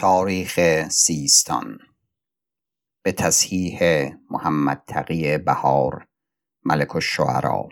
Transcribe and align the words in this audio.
تاریخ 0.00 0.60
سیستان. 0.88 1.78
به 3.02 3.12
تصحیح 3.12 3.80
محمد 4.30 4.82
تقی 4.86 5.38
بهار 5.38 6.06
ملک 6.64 6.96
الشعرا. 6.96 7.68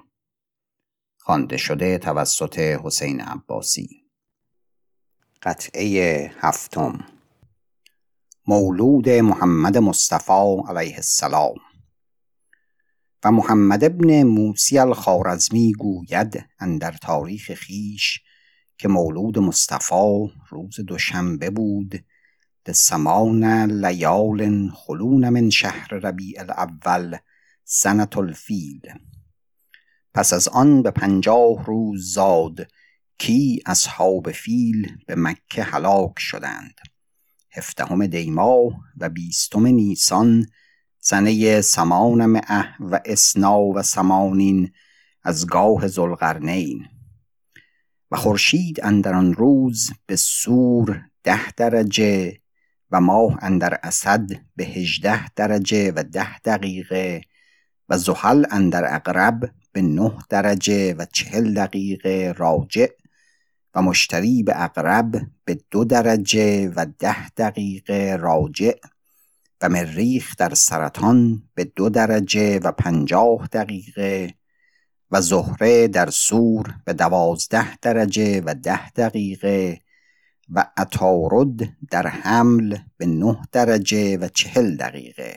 خوانده 1.18 1.56
شده 1.56 1.98
توسط 1.98 2.58
حسین 2.58 3.20
عباسی. 3.20 3.88
قطعه 5.42 6.32
هفتم. 6.40 7.06
مولود 8.46 9.08
محمد 9.08 9.78
مصطفی 9.78 10.56
علیه 10.68 10.96
السلام. 10.96 11.56
و 13.24 13.32
محمد 13.32 13.84
ابن 13.84 14.22
موسی 14.22 14.78
الخارزمی 14.78 15.72
گوید 15.72 16.46
اندر 16.58 16.92
تاریخ 16.92 17.54
خیش 17.54 18.20
که 18.78 18.88
مولود 18.88 19.38
مصطفی 19.38 20.32
روز 20.50 20.80
دوشنبه 20.80 21.50
بود 21.50 22.04
سمان 22.72 23.44
لیال 23.84 24.70
خلون 24.70 25.28
من 25.28 25.50
شهر 25.50 25.88
ربیع 25.94 26.40
الاول 26.40 27.16
سنت 27.64 28.16
الفیل. 28.16 28.80
پس 30.14 30.32
از 30.32 30.48
آن 30.48 30.82
به 30.82 30.90
پنجاه 30.90 31.64
روز 31.64 32.12
زاد 32.12 32.66
کی 33.18 33.62
اصحاب 33.66 34.32
فیل 34.32 34.96
به 35.06 35.14
مکه 35.14 35.62
هلاک 35.62 36.18
شدند. 36.18 36.74
هفدهم 37.52 38.06
دیما 38.06 38.70
و 38.96 39.08
بیستم 39.08 39.66
نیسان 39.66 40.46
سنه 41.00 41.60
سمان 41.60 42.26
مئه 42.26 42.64
و 42.80 43.00
اسنا 43.04 43.60
و 43.60 43.82
سمانین 43.82 44.72
از 45.22 45.46
گاه 45.46 45.88
ذوالقرنین. 45.88 46.88
و 48.10 48.16
خورشید 48.16 48.84
اندر 48.84 49.14
آن 49.14 49.34
روز 49.34 49.90
به 50.06 50.16
سور 50.16 51.02
ده 51.24 51.52
درجه 51.52 52.40
و 52.90 53.00
ماه 53.00 53.38
اندر 53.42 53.78
اسد 53.82 54.30
به 54.56 54.64
هجده 54.64 55.28
درجه 55.34 55.92
و 55.96 56.02
ده 56.02 56.38
دقیقه 56.38 57.20
و 57.88 57.98
زحل 57.98 58.44
اندر 58.50 58.94
اقرب 58.94 59.50
به 59.72 59.82
نه 59.82 60.18
درجه 60.28 60.94
و 60.94 61.06
چهل 61.12 61.54
دقیقه 61.54 62.34
راجع 62.36 62.88
و 63.74 63.82
مشتری 63.82 64.42
به 64.42 64.62
اقرب 64.64 65.26
به 65.44 65.58
دو 65.70 65.84
درجه 65.84 66.72
و 66.76 66.86
ده 66.98 67.30
دقیقه 67.30 68.16
راجع 68.20 68.74
و 69.62 69.68
مریخ 69.68 70.36
در 70.36 70.54
سرطان 70.54 71.42
به 71.54 71.64
دو 71.64 71.88
درجه 71.88 72.58
و 72.58 72.72
پنجاه 72.72 73.48
دقیقه 73.52 74.34
و 75.10 75.20
زهره 75.20 75.88
در 75.88 76.10
سور 76.10 76.74
به 76.84 76.92
دوازده 76.92 77.76
درجه 77.76 78.42
و 78.44 78.54
ده 78.54 78.90
دقیقه 78.90 79.80
و 80.50 80.70
عطارد 80.76 81.76
در 81.90 82.06
حمل 82.06 82.78
به 82.96 83.06
نه 83.06 83.42
درجه 83.52 84.16
و 84.16 84.28
چهل 84.28 84.76
دقیقه. 84.76 85.36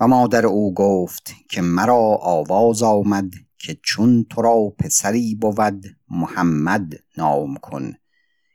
و 0.00 0.08
مادر 0.08 0.46
او 0.46 0.74
گفت 0.74 1.34
که 1.50 1.62
مرا 1.62 2.18
آواز 2.22 2.82
آمد 2.82 3.30
که 3.58 3.78
چون 3.82 4.26
تو 4.30 4.42
را 4.42 4.74
پسری 4.78 5.34
بود 5.34 5.84
محمد 6.08 6.94
نام 7.18 7.56
کن 7.56 7.92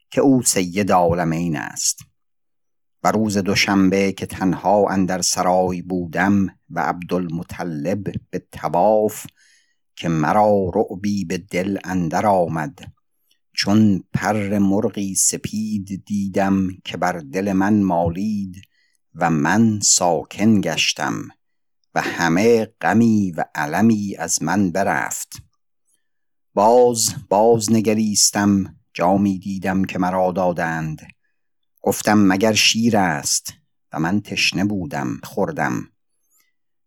که 0.10 0.22
او 0.22 0.44
سید 0.44 0.92
عالمین 0.92 1.58
است. 1.58 2.00
و 3.04 3.12
روز 3.12 3.38
دوشنبه 3.38 4.12
که 4.12 4.26
تنها 4.26 4.90
اندر 4.90 5.22
سرای 5.22 5.82
بودم 5.82 6.48
و 6.70 6.80
عبدالمطلب 6.80 8.04
به 8.30 8.46
تواف 8.52 9.26
که 9.96 10.10
مرا 10.10 10.72
رعبی 10.76 11.26
به 11.26 11.38
دل 11.38 11.78
اندر 11.84 12.26
آمد. 12.26 12.80
چون 13.54 14.04
پر 14.14 14.58
مرغی 14.58 15.16
سپید 15.16 16.06
دیدم 16.06 16.68
که 16.86 16.98
بر 16.98 17.20
دل 17.20 17.54
من 17.54 17.84
مالید 17.84 18.62
و 19.16 19.30
من 19.30 19.80
ساکن 19.80 20.62
گشتم 20.62 21.28
و 21.96 22.02
همه 22.02 22.66
غمی 22.66 23.32
و 23.32 23.46
علمی 23.56 24.16
از 24.20 24.44
من 24.44 24.72
برفت. 24.72 25.44
باز 26.54 27.16
باز 27.30 27.72
نگریستم 27.72 28.76
جامی 28.94 29.40
دیدم 29.40 29.86
که 29.86 30.00
مرا 30.00 30.32
دادند. 30.32 31.08
گفتم 31.82 32.28
مگر 32.28 32.54
شیر 32.54 32.98
است؟ 32.98 33.54
و 33.94 34.00
من 34.00 34.22
تشنه 34.22 34.66
بودم 34.66 35.20
خوردم. 35.24 35.92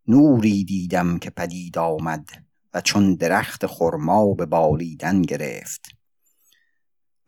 نوری 0.09 0.65
دیدم 0.65 1.19
که 1.19 1.31
پدید 1.31 1.78
آمد 1.78 2.28
و 2.75 2.81
چون 2.81 3.15
درخت 3.15 3.67
خرما 3.67 4.34
به 4.34 4.47
بالیدن 4.47 5.22
گرفت. 5.22 6.03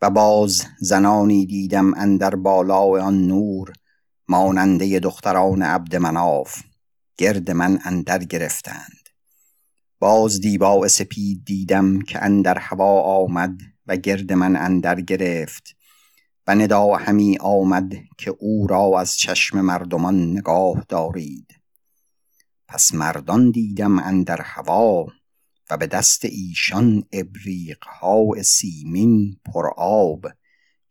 و 0.01 0.09
باز 0.09 0.63
زنانی 0.79 1.45
دیدم 1.45 1.93
اندر 1.93 2.35
بالای 2.35 3.01
آن 3.01 3.27
نور 3.27 3.73
ماننده 4.27 4.99
دختران 4.99 5.61
عبد 5.61 5.95
مناف 5.95 6.63
گرد 7.17 7.51
من 7.51 7.79
اندر 7.83 8.23
گرفتند. 8.23 9.09
باز 9.99 10.41
دیبا 10.41 10.87
سپید 10.87 11.45
دیدم 11.45 12.01
که 12.01 12.23
اندر 12.23 12.57
هوا 12.57 13.01
آمد 13.01 13.59
و 13.87 13.95
گرد 13.95 14.33
من 14.33 14.55
اندر 14.55 15.01
گرفت. 15.01 15.77
و 16.47 16.55
ندا 16.55 16.95
همی 16.95 17.37
آمد 17.37 17.93
که 18.17 18.35
او 18.39 18.67
را 18.67 18.99
از 18.99 19.17
چشم 19.17 19.61
مردمان 19.61 20.31
نگاه 20.31 20.85
دارید. 20.89 21.47
پس 22.67 22.93
مردان 22.93 23.51
دیدم 23.51 23.99
اندر 23.99 24.41
هوا 24.41 25.05
و 25.69 25.77
به 25.77 25.87
دست 25.87 26.25
ایشان 26.25 27.03
ابریقها 27.11 28.43
سیمین 28.43 29.39
پر 29.45 29.67
آب 29.77 30.27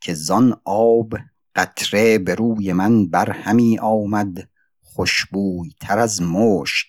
که 0.00 0.14
زان 0.14 0.60
آب 0.64 1.14
قطره 1.54 2.19
به 2.19 2.34
روی 2.34 2.72
من 2.72 3.06
بر 3.06 3.31
همی 3.31 3.78
آمد 3.78 4.48
خوشبوی 4.82 5.70
تر 5.81 5.98
از 5.98 6.22
مشک. 6.22 6.88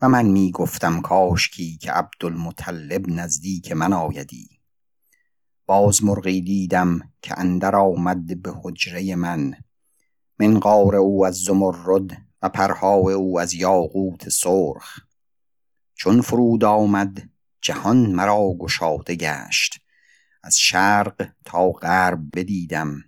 و 0.00 0.08
من 0.08 0.26
می 0.26 0.50
گفتم 0.50 1.00
کاشکی 1.00 1.76
که 1.76 1.92
عبدالمطلب 1.92 3.08
نزدیک 3.08 3.72
من 3.72 3.92
آیدی. 3.92 4.48
باز 5.66 6.04
مرغی 6.04 6.40
دیدم 6.40 7.12
که 7.22 7.38
اندر 7.38 7.76
آمد 7.76 8.42
به 8.42 8.52
حجره 8.62 9.16
من. 9.16 9.54
منقار 10.38 10.96
او 10.96 11.26
از 11.26 11.36
زمرد 11.36 12.22
و 12.42 12.48
پرها 12.48 12.94
او 12.94 13.40
از 13.40 13.54
یاقوت 13.54 14.28
سرخ. 14.28 14.98
چون 15.94 16.20
فرود 16.20 16.64
آمد 16.64 17.28
جهان 17.60 17.96
مرا 17.96 18.54
گشاده 18.58 19.14
گشت. 19.14 19.80
از 20.42 20.58
شرق 20.58 21.28
تا 21.44 21.70
غرب 21.70 22.20
بدیدم 22.34 23.04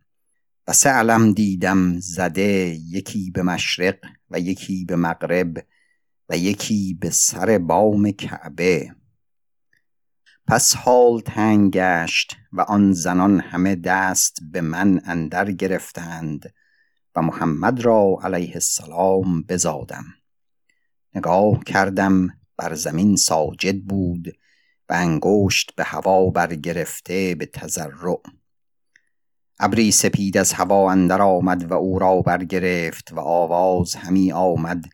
و 0.68 0.72
علم 0.84 1.32
دیدم 1.32 1.98
زده 2.00 2.76
یکی 2.90 3.30
به 3.30 3.42
مشرق 3.42 3.98
و 4.30 4.40
یکی 4.40 4.84
به 4.84 4.96
مغرب 4.96 5.66
و 6.28 6.36
یکی 6.36 6.94
به 7.00 7.10
سر 7.10 7.58
بام 7.58 8.10
کعبه. 8.10 8.94
پس 10.46 10.74
حال 10.76 11.20
تنگ 11.20 11.72
گشت 11.72 12.36
و 12.52 12.60
آن 12.60 12.92
زنان 12.92 13.40
همه 13.40 13.74
دست 13.74 14.38
به 14.52 14.60
من 14.60 15.00
اندر 15.04 15.52
گرفتند 15.52 16.54
و 17.16 17.22
محمد 17.22 17.80
را 17.80 18.18
علیه 18.22 18.52
السلام 18.54 19.42
بزادم. 19.42 20.04
نگاه 21.14 21.64
کردم 21.64 22.28
بر 22.58 22.74
زمین 22.74 23.16
ساجد 23.16 23.80
بود 23.82 24.38
و 24.88 24.92
انگشت 24.92 25.72
به 25.76 25.84
هوا 25.84 26.30
برگرفته 26.30 27.34
به 27.34 27.46
تضرع. 27.46 28.20
ابری 29.58 29.90
سپید 29.90 30.38
از 30.38 30.52
هوا 30.52 30.90
اندر 30.90 31.22
آمد 31.22 31.70
و 31.70 31.74
او 31.74 31.98
را 31.98 32.22
برگرفت 32.22 33.12
و 33.12 33.20
آواز 33.20 33.94
همی 33.94 34.32
آمد 34.32 34.84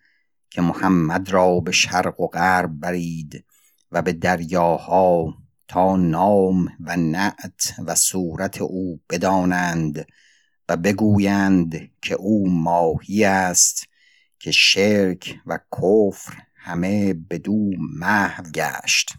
که 0.51 0.63
محمد 0.63 1.31
را 1.31 1.61
به 1.61 1.73
شرق 1.73 2.21
و 2.21 2.27
غرب 2.27 2.71
برید 2.81 3.45
و 3.93 4.03
به 4.03 4.13
دریاها 4.13 5.35
تا 5.69 5.97
نام 5.97 6.69
و 6.81 6.97
نعت 6.97 7.75
و 7.87 7.95
صورت 7.95 8.61
او 8.61 9.01
بدانند 9.11 10.07
و 10.69 10.77
بگویند 10.77 11.91
که 12.03 12.15
او 12.15 12.51
ماهی 12.51 13.25
است 13.25 13.85
که 14.39 14.51
شرک 14.51 15.39
و 15.47 15.59
کفر 15.73 16.43
همه 16.65 17.15
بدو 17.15 17.71
محو 17.79 18.43
گشت. 18.43 19.13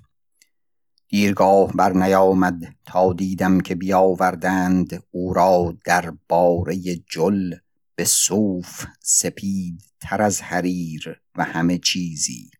دیرگاه 1.07 1.73
بر 1.73 1.93
نیامد 1.93 2.75
تا 2.85 3.13
دیدم 3.13 3.59
که 3.59 3.75
بیاوردند 3.75 5.03
او 5.11 5.33
را 5.33 5.77
در 5.85 6.13
باره 6.29 6.75
جل 6.95 7.55
به 7.95 8.05
صوف 8.05 8.85
سپید 9.01 9.83
تر 9.99 10.21
از 10.21 10.41
حریر 10.41 11.21
و 11.35 11.43
همه 11.43 11.77
چیزی. 11.77 12.51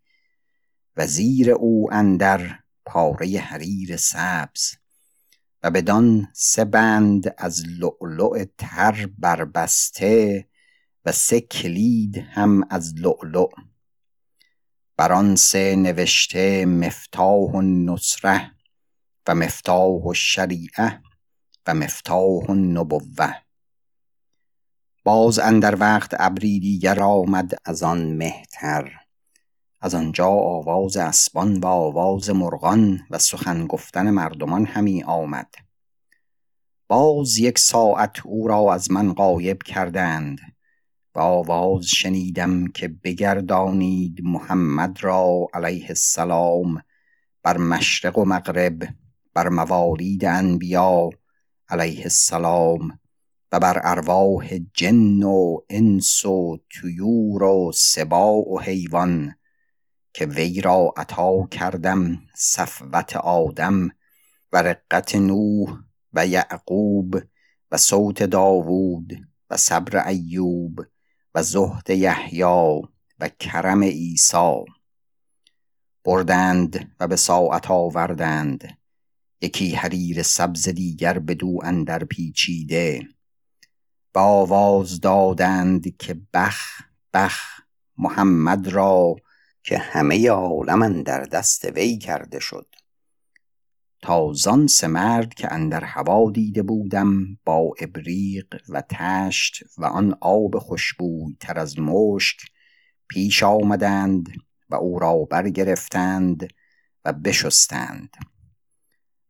و 0.98 1.08
زیر 1.08 1.52
او 1.52 1.94
اندر 1.94 2.60
پاره 2.86 3.40
حریر 3.40 3.98
سبز 3.98 4.76
و 5.64 5.72
بدان 5.72 6.28
سه 6.34 6.66
بند 6.66 7.36
از 7.38 7.64
لؤلؤ 7.68 8.46
تر 8.58 9.10
بربسته 9.18 10.48
و 11.06 11.12
سه 11.12 11.42
کلید 11.42 12.18
هم 12.18 12.62
از 12.70 12.94
لؤلؤ 12.98 13.50
بر 15.04 15.14
آن 15.14 15.36
سه 15.36 15.76
نوشته 15.76 16.66
مفتاح 16.66 17.56
النصره 17.56 18.52
و 19.28 19.36
مفتاح 19.36 20.08
الشریعه 20.08 21.02
و 21.68 21.74
مفتاح 21.74 22.50
النبوه 22.50 23.34
باز 25.04 25.40
اندر 25.40 25.76
وقت 25.76 26.14
ابری 26.20 26.60
دیگر 26.60 27.00
آمد 27.00 27.54
از 27.66 27.84
آن 27.84 28.14
مهتر. 28.14 28.92
از 29.82 29.96
آنجا 29.96 30.28
آواز 30.28 30.98
اسبان 30.98 31.60
و 31.60 31.66
آواز 31.66 32.30
مرغان 32.30 33.00
و 33.10 33.20
سخن 33.20 33.68
گفتن 33.68 34.10
مردمان 34.10 34.66
همی 34.66 35.04
آمد. 35.04 35.56
باز 36.88 37.38
یک 37.38 37.60
ساعت 37.60 38.26
او 38.26 38.48
را 38.48 38.74
از 38.74 38.92
من 38.92 39.14
غایب 39.14 39.64
کردند. 39.64 40.53
و 41.16 41.20
آواز 41.20 41.86
شنیدم 41.86 42.68
که 42.68 42.88
بگردانید 42.88 44.20
محمد 44.24 44.98
را 45.04 45.48
علیه 45.54 45.86
السلام 45.90 46.82
بر 47.44 47.58
مشرق 47.58 48.18
و 48.18 48.26
مغرب 48.26 48.88
بر 49.34 49.50
موالید 49.50 50.26
انبیا 50.26 51.10
علیه 51.70 52.02
السلام 52.04 53.00
و 53.52 53.60
بر 53.60 53.82
ارواح 53.84 54.58
جن 54.74 55.24
و 55.24 55.60
انس 55.70 56.26
و 56.26 56.58
طیور 56.82 57.44
و 57.44 57.72
سباع 57.76 58.54
و 58.54 58.60
حیوان 58.60 59.36
که 60.14 60.26
وی 60.26 60.62
را 60.62 60.94
عطا 60.98 61.48
کردم 61.52 62.22
صفوت 62.36 63.16
آدم 63.16 63.90
و 64.52 64.58
رقت 64.62 65.16
نوح 65.16 65.80
و 66.14 66.28
یعقوب 66.28 67.22
و 67.72 67.78
صوت 67.78 68.24
داوود 68.24 69.14
و 69.50 69.58
صبر 69.58 70.08
ایوب 70.08 70.80
و 71.36 71.44
زهد 71.44 71.90
یحیی 71.90 72.82
و 73.20 73.30
کرم 73.40 73.84
عیسی. 73.84 74.66
بردند 76.04 76.96
و 77.00 77.08
به 77.08 77.16
ساعت 77.16 77.72
آوردند. 77.72 78.78
یکی 79.42 79.76
حریر 79.76 80.24
سبز 80.24 80.70
دیگر 80.70 81.20
بدو 81.20 81.60
اندر 81.64 82.04
پیچیده. 82.04 83.08
و 84.16 84.20
آواز 84.20 85.00
دادند 85.00 85.98
که 85.98 86.22
بخ 86.34 86.82
بخ 87.14 87.62
محمد 87.98 88.68
را 88.68 89.16
که 89.64 89.78
همه 89.78 90.30
عالم 90.30 91.04
در 91.04 91.24
دست 91.24 91.66
وی 91.66 91.98
کرده 91.98 92.40
شد. 92.40 92.68
تازان 94.04 94.68
سه 94.68 94.88
مرد 94.88 95.34
که 95.34 95.54
اندر 95.54 95.84
هوا 95.84 96.32
دیده 96.32 96.64
بودم 96.64 97.38
با 97.46 97.74
ابریق 97.80 98.62
و 98.70 98.84
تشت 98.90 99.64
و 99.78 99.86
آن 99.86 100.18
آب 100.22 100.60
خوشبوی 100.60 101.38
تر 101.40 101.60
از 101.60 101.80
مشک 101.80 102.38
پیش 103.08 103.44
آمدند 103.44 104.30
و 104.70 104.76
او 104.76 105.00
را 105.00 105.16
برگرفتند 105.16 106.54
و 107.06 107.14
بشستند. 107.14 108.10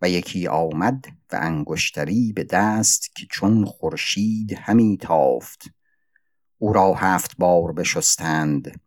و 0.02 0.10
یکی 0.10 0.48
آمد 0.48 1.06
و 1.32 1.40
انگشتری 1.42 2.34
به 2.34 2.44
دست 2.44 3.16
که 3.16 3.26
چون 3.32 3.66
خورشید 3.66 4.54
همی 4.54 4.98
تافت. 4.98 5.64
او 6.58 6.74
را 6.74 6.94
هفت 6.94 7.38
بار 7.38 7.72
بشستند 7.72 8.80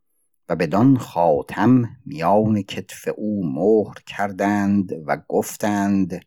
و 0.49 0.57
بدان 0.57 0.99
خاتم 0.99 1.97
میان 2.05 2.63
کتف 2.63 3.09
او 3.17 3.53
مهر 3.53 3.95
کردند 4.07 4.93
و 5.07 5.17
گفتند 5.29 6.25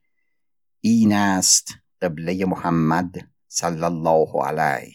این 0.81 1.13
است 1.13 1.73
قبله 2.01 2.45
محمد 2.45 3.29
صلی 3.47 3.83
الله 3.83 4.43
علیه. 4.45 4.93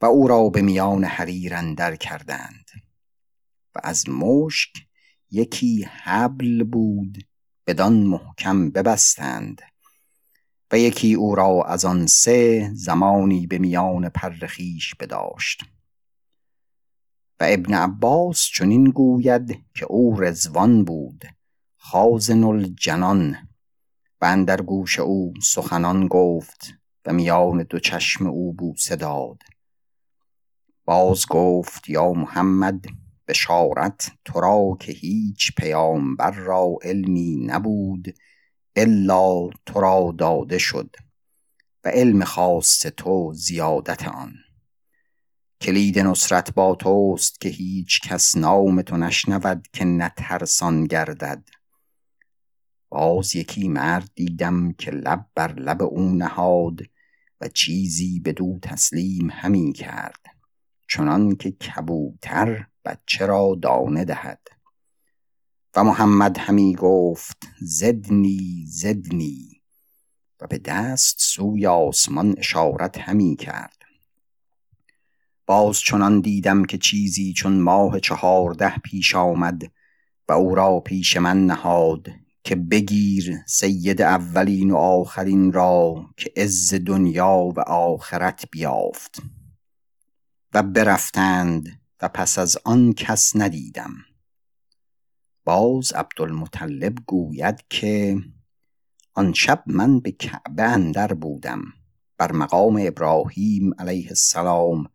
و 0.00 0.06
او 0.06 0.28
را 0.28 0.48
به 0.48 0.62
میان 0.62 1.04
حریر 1.04 1.54
اندر 1.54 1.96
کردند. 1.96 2.70
و 3.74 3.80
از 3.82 4.08
مشک 4.08 4.70
یکی 5.30 5.82
حبل 5.82 6.64
بود 6.64 7.26
بدان 7.66 7.92
محکم 7.92 8.70
ببستند. 8.70 9.62
و 10.72 10.78
یکی 10.78 11.14
او 11.14 11.34
را 11.34 11.62
از 11.64 11.84
آن 11.84 12.06
سه 12.06 12.70
زمانی 12.74 13.46
به 13.46 13.58
میان 13.58 14.08
پر 14.08 14.46
خویش 14.46 14.94
بداشت. 14.94 15.64
و 17.42 17.44
ابن 17.48 17.74
عباس 17.74 18.48
چنین 18.54 18.84
گوید 18.84 19.64
که 19.74 19.84
او 19.84 20.20
رزوان 20.20 20.84
بود 20.84 21.24
خازن 21.76 22.44
الجنان. 22.44 23.36
و 24.20 24.24
اندر 24.24 24.62
گوش 24.62 24.98
او 24.98 25.34
سخنان 25.42 26.08
گفت 26.08 26.74
و 27.06 27.12
میان 27.12 27.62
دو 27.62 27.78
چشم 27.78 28.26
او 28.26 28.52
بوسه 28.52 28.96
داد. 28.96 29.38
باز 30.84 31.26
گفت 31.26 31.88
یا 31.88 32.12
محمد 32.12 32.84
بشارت 33.28 34.10
تو 34.24 34.40
را 34.40 34.76
که 34.80 34.92
هیچ 34.92 35.54
پیامبر 35.56 36.30
را 36.30 36.76
علمی 36.82 37.36
نبود 37.46 38.14
الا 38.76 39.48
تو 39.66 39.80
را 39.80 40.14
داده 40.18 40.58
شد 40.58 40.96
و 41.84 41.88
علم 41.88 42.24
خاص 42.24 42.86
تو 42.96 43.32
زیادت 43.34 44.08
آن. 44.08 44.32
کلید 45.62 45.98
نصرت 45.98 46.54
با 46.54 46.74
توست 46.74 47.40
که 47.40 47.48
هیچ 47.48 48.00
کس 48.00 48.36
نام 48.36 48.82
تو 48.82 48.96
نشنود 48.96 49.68
که 49.72 49.84
نترسان 49.84 50.84
گردد. 50.84 51.48
باز 52.88 53.36
یکی 53.36 53.68
مرد 53.68 54.10
دیدم 54.14 54.72
که 54.72 54.90
لب 54.90 55.26
بر 55.34 55.52
لب 55.52 55.82
او 55.82 56.08
نهاد 56.08 56.80
و 57.40 57.48
چیزی 57.48 58.20
بدو 58.20 58.58
تسلیم 58.62 59.30
همی 59.30 59.72
کرد 59.72 60.20
چنان 60.88 61.36
که 61.36 61.50
کبوتر 61.50 62.66
بچه 62.84 63.26
را 63.26 63.58
دانه 63.62 64.04
دهد. 64.04 64.48
و 65.76 65.84
محمد 65.84 66.38
همی 66.38 66.74
گفت 66.74 67.38
زدنی 67.60 68.64
زدنی. 68.66 69.62
و 70.40 70.46
به 70.46 70.58
دست 70.58 71.16
سوی 71.18 71.66
آسمان 71.66 72.34
اشارت 72.38 72.98
همی 72.98 73.36
کرد. 73.36 73.81
باز 75.52 75.80
چنان 75.80 76.20
دیدم 76.20 76.64
که 76.64 76.78
چیزی 76.78 77.32
چون 77.32 77.60
ماه 77.60 78.00
چهارده 78.00 78.78
پیش 78.78 79.14
آمد 79.14 79.62
و 80.28 80.32
او 80.32 80.54
را 80.54 80.80
پیش 80.80 81.16
من 81.16 81.46
نهاد 81.46 82.08
که 82.44 82.56
بگیر 82.56 83.38
سید 83.46 84.02
اولین 84.02 84.70
و 84.70 84.76
آخرین 84.76 85.52
را 85.52 86.06
که 86.16 86.32
عز 86.36 86.74
دنیا 86.74 87.52
و 87.56 87.60
آخرت 87.60 88.44
بیافت. 88.50 89.22
و 90.54 90.62
برفتند 90.62 91.80
و 92.02 92.08
پس 92.08 92.38
از 92.38 92.58
آن 92.64 92.92
کس 92.92 93.36
ندیدم. 93.36 93.92
باز 95.44 95.92
عبدالمطلب 95.92 96.94
گوید 97.06 97.64
که 97.70 98.16
آن 99.14 99.32
شب 99.32 99.62
من 99.66 100.00
به 100.00 100.12
کعبه 100.12 100.62
اندر 100.62 101.14
بودم. 101.14 101.62
بر 102.18 102.32
مقام 102.32 102.80
ابراهیم 102.86 103.74
علیه 103.78 104.08
السلام 104.08 104.86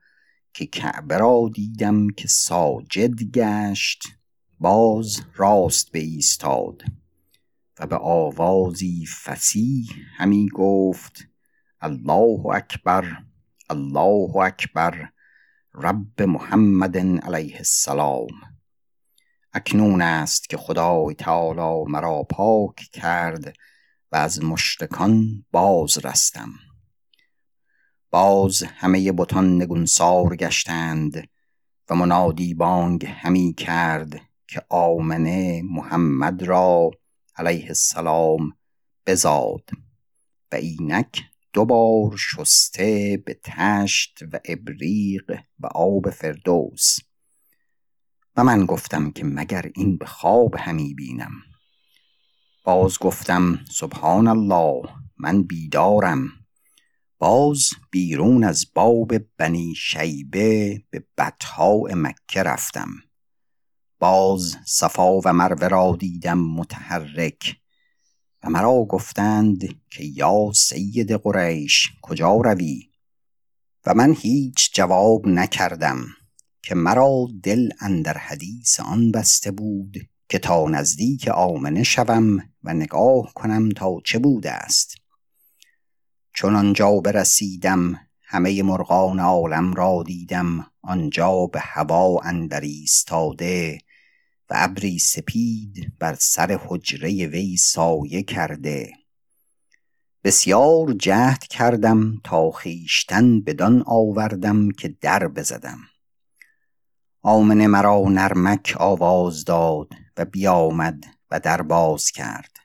که 0.58 0.66
کعبه 0.66 1.18
را 1.18 1.50
دیدم 1.54 2.10
که 2.10 2.28
ساجد 2.28 3.24
گشت 3.24 4.04
باز 4.60 5.22
راست 5.36 5.92
به 5.92 6.00
ایستاد 6.00 6.84
و 7.80 7.88
به 7.88 7.96
آوازی 7.96 9.06
فسیح 9.06 9.90
همی 10.16 10.50
گفت 10.50 11.28
الله 11.82 12.46
اکبر 12.46 13.24
الله 13.70 14.38
اکبر 14.38 15.10
رب 15.74 16.22
محمد 16.22 16.98
علیه 16.98 17.58
السلام. 17.58 18.28
اکنون 19.54 20.02
است 20.02 20.50
که 20.50 20.58
خدای 20.58 21.16
تعالی 21.16 21.92
مرا 21.92 22.24
پاک 22.24 22.76
کرد 22.76 23.56
و 24.12 24.16
از 24.16 24.44
مشرکان 24.44 25.46
باز 25.52 26.06
رستم. 26.06 26.50
باز 28.18 28.64
همه 28.64 29.12
بتان 29.12 29.62
نگونسار 29.62 30.36
گشتند 30.36 31.30
و 31.90 31.96
منادی 31.96 32.54
بانگ 32.54 33.06
همی 33.06 33.54
کرد 33.54 34.22
که 34.48 34.62
آمنه 34.70 35.62
محمد 35.66 36.44
را 36.44 36.92
علیه 37.36 37.68
السلام 37.68 38.54
بزاد 39.08 39.70
و 40.52 40.56
اینک 40.56 41.24
دوبار 41.54 42.18
شسته 42.18 43.24
به 43.26 43.40
تشت 43.44 44.20
و 44.34 44.40
ابریق 44.46 45.40
و 45.60 45.68
آب 45.68 46.10
فردوس. 46.10 46.98
و 48.36 48.44
من 48.44 48.66
گفتم 48.66 49.12
که 49.12 49.26
مگر 49.26 49.72
این 49.76 49.98
به 49.98 50.06
خواب 50.06 50.56
همی 50.56 50.94
بینم؟ 50.94 51.34
باز 52.64 53.00
گفتم 53.00 53.60
سبحان 53.70 54.28
الله 54.28 54.82
من 55.18 55.44
بیدارم. 55.44 56.37
باز 57.20 57.70
بیرون 57.92 58.44
از 58.44 58.66
باب 58.74 59.18
بنی 59.38 59.76
شیبه 59.76 60.82
به 60.90 61.04
بطحاء 61.18 61.96
مکه 61.96 62.44
رفتم. 62.44 62.90
باز 64.00 64.58
صفا 64.66 65.20
و 65.20 65.34
مروه 65.34 65.68
را 65.68 65.96
دیدم 66.00 66.40
متحرک 66.40 67.56
و 68.44 68.50
مرا 68.50 68.86
گفتند 68.86 69.82
که 69.90 70.04
یا 70.04 70.52
سید 70.56 71.12
قریش 71.12 71.90
کجا 72.02 72.36
روی؟ 72.36 72.90
و 73.86 73.94
من 73.94 74.14
هیچ 74.14 74.74
جواب 74.74 75.28
نکردم 75.28 76.06
که 76.62 76.76
مرا 76.76 77.28
دل 77.44 77.70
اندر 77.80 78.18
حدیث 78.18 78.80
آن 78.80 79.12
بسته 79.12 79.52
بود 79.52 79.98
که 80.30 80.40
تا 80.40 80.66
نزدیک 80.70 81.28
آمنه 81.28 81.84
شوم 81.84 82.38
و 82.64 82.74
نگاه 82.74 83.34
کنم 83.36 83.70
تا 83.70 83.98
چه 84.06 84.20
بوده 84.20 84.52
است. 84.52 85.07
چون 86.38 86.56
آنجا 86.56 87.00
برسیدم 87.00 88.00
همه 88.22 88.64
مرغان 88.64 89.20
عالم 89.20 89.74
را 89.74 90.04
دیدم 90.06 90.72
آنجا 90.82 91.46
به 91.46 91.60
هوا 91.60 92.20
اندر 92.24 92.62
ایستاده 92.62 93.78
و 94.50 94.54
ابری 94.58 95.00
سپید 95.00 95.94
بر 96.00 96.16
سر 96.20 96.60
حجره 96.68 97.28
وی 97.28 97.58
سایه 97.58 98.24
کرده. 98.24 98.94
بسیار 100.24 100.94
جهد 100.94 101.44
کردم 101.44 102.22
تا 102.24 102.52
خویشتن 102.52 103.42
بدان 103.42 103.84
آوردم 103.86 104.72
که 104.72 104.96
در 105.02 105.28
بزدم. 105.28 105.80
آمن 107.22 107.66
مرا 107.68 108.04
نرمک 108.10 108.76
آواز 108.80 109.46
داد 109.46 109.94
و 110.18 110.26
بیامد 110.26 111.04
و 111.32 111.40
در 111.40 111.62
باز 111.62 112.12
کرد. 112.12 112.58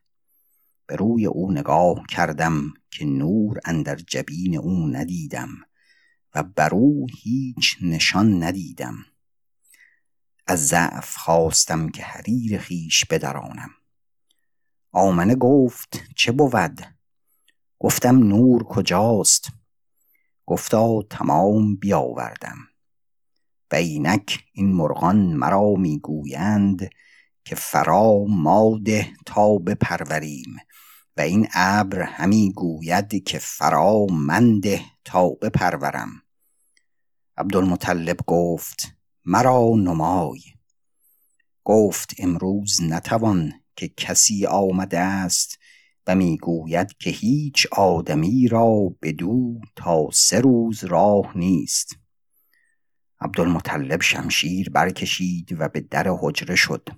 به 0.86 0.96
روی 0.96 1.26
او 1.26 1.52
نگاه 1.52 2.02
کردم 2.08 2.72
که 2.92 3.04
نور 3.04 3.58
اندر 3.64 3.96
جبین 3.96 4.56
او 4.56 4.88
ندیدم 4.88 5.48
و 6.34 6.42
بر 6.42 6.74
او 6.74 7.06
هیچ 7.22 7.76
نشان 7.82 8.42
ندیدم. 8.42 8.96
از 10.46 10.66
ضعف 10.66 11.16
خواستم 11.16 11.88
که 11.88 12.02
حریر 12.02 12.60
خویش 12.60 13.04
بدرانم. 13.04 13.70
آمنه 14.92 15.34
گفت 15.34 16.02
چه 16.16 16.32
بود؟ 16.32 16.80
گفتم 17.78 18.18
نور 18.18 18.64
کجاست؟ 18.64 19.48
گفتا 20.46 21.02
تمام 21.02 21.76
بیاوردم. 21.76 22.58
و 23.72 23.74
اینک 23.74 24.44
این 24.52 24.72
مرغان 24.72 25.16
مرا 25.16 25.74
می‌گویند 25.74 26.90
که 27.44 27.54
فرا 27.54 28.24
ماده 28.28 29.12
تا 29.26 29.58
بپروریم. 29.58 30.56
و 31.16 31.20
این 31.20 31.48
ابر 31.54 32.02
همی 32.02 32.52
گوید 32.52 33.24
که 33.24 33.38
فرا 33.38 34.06
منده 34.06 34.80
تا 35.04 35.28
بپرورم. 35.28 36.22
عبدالمطلب 37.36 38.16
گفت 38.26 38.94
مرا 39.24 39.72
نمای. 39.76 40.40
گفت 41.64 42.14
امروز 42.18 42.82
نتوان 42.82 43.52
که 43.76 43.88
کسی 43.88 44.46
آمده 44.46 44.98
است 44.98 45.58
و 46.06 46.14
می‌گوید 46.14 46.96
که 46.98 47.10
هیچ 47.10 47.66
آدمی 47.72 48.48
را 48.48 48.94
بدو 49.02 49.60
تا 49.76 50.08
سه 50.12 50.40
روز 50.40 50.84
راه 50.84 51.38
نیست. 51.38 51.96
عبدالمطلب 53.20 54.02
شمشیر 54.02 54.70
برکشید 54.70 55.56
و 55.60 55.68
به 55.68 55.80
در 55.80 56.06
حجره 56.20 56.56
شد. 56.56 56.88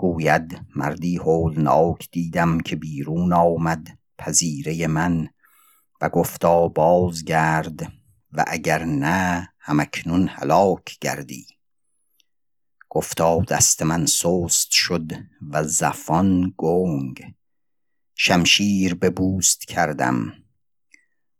گوید 0.00 0.60
مردی 0.76 1.16
هولناک 1.16 2.08
دیدم 2.12 2.60
که 2.60 2.76
بیرون 2.76 3.32
آمد 3.32 3.98
پذیره 4.18 4.86
من 4.86 5.28
و 6.00 6.08
گفتا 6.08 6.68
بازگرد 6.68 7.92
و 8.32 8.44
اگر 8.46 8.84
نه 8.84 9.48
همکنون 9.58 10.28
هلاک 10.28 10.98
گردی. 11.00 11.46
گفتا 12.88 13.40
دست 13.40 13.82
من 13.82 14.06
سست 14.06 14.70
شد 14.70 15.12
و 15.50 15.64
زفان 15.64 16.54
گنگ. 16.56 17.34
شمشیر 18.14 18.94
به 18.94 19.10
بوست 19.10 19.64
کردم. 19.64 20.32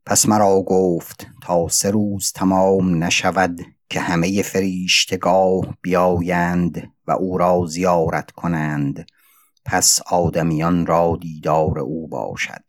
پس 0.07 0.29
مرا 0.29 0.63
گفت 0.63 1.27
تا 1.43 1.69
سه 1.69 1.91
روز 1.91 2.33
تمام 2.33 3.05
نشود 3.05 3.61
که 3.91 4.01
همه 4.01 4.43
فریشتگاه 4.43 5.77
بیایند 5.83 6.93
و 7.07 7.13
او 7.13 7.39
را 7.39 7.67
زیارت 7.67 8.31
کنند. 8.31 9.07
پس 9.65 10.01
آدمیان 10.07 10.87
را 10.87 11.19
دیدار 11.21 11.79
او 11.79 12.09
باشد. 12.09 12.65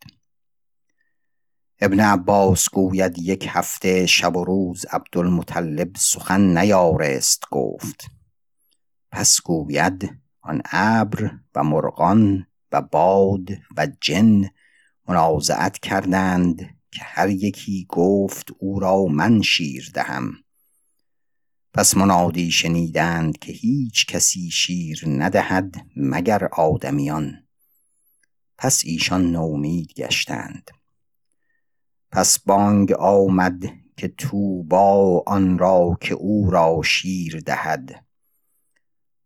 ابن 1.80 2.00
عباس 2.00 2.70
گوید 2.70 3.20
یک 3.20 3.48
هفته 3.50 4.06
شب 4.06 4.36
و 4.36 4.46
روز 4.46 4.86
عبدالمطلب 4.86 5.96
سخن 5.96 6.58
نیارست 6.58 7.44
گفت. 7.52 8.08
پس 9.12 9.42
گوید 9.44 10.22
آن 10.42 10.62
ابر 10.72 11.32
و 11.56 11.64
مرغان 11.64 12.48
و 12.72 12.82
باد 12.82 13.50
و 13.78 13.88
جن 14.02 14.50
منازعت 15.08 15.78
کردند 15.78 16.58
که 16.92 17.02
هر 17.04 17.30
یکی 17.30 17.86
گفت 17.90 18.52
او 18.60 18.80
را 18.80 19.06
من 19.06 19.42
شیر 19.42 19.92
دهم. 19.94 20.34
پس 21.74 21.98
منادی 21.98 22.52
شنیدند 22.52 23.38
که 23.38 23.52
هیچ 23.52 24.06
کسی 24.06 24.50
شیر 24.52 25.04
ندهد 25.08 25.76
مگر 25.96 26.46
آدمیان. 26.46 27.48
پس 28.58 28.82
ایشان 28.86 29.32
نومید 29.32 29.94
گشتند. 29.94 30.72
پس 32.12 32.40
بانگ 32.40 32.92
آمد 32.92 33.64
که 33.98 34.08
توبا 34.08 35.24
آن 35.28 35.58
را 35.58 35.98
که 36.02 36.14
او 36.14 36.52
را 36.52 36.82
شیر 36.86 37.40
دهد. 37.40 38.06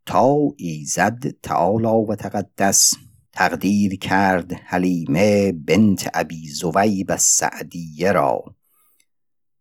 تا 0.06 0.38
ایزد 0.58 1.28
تعالی 1.44 2.06
و 2.10 2.16
تقدس 2.16 2.94
تقدیر 3.32 3.98
کرد 3.98 4.54
حلیمه 4.54 5.52
بنت 5.52 6.10
ابی 6.14 6.50
زویب 6.50 7.12
السعدیه 7.12 8.12
را. 8.12 8.56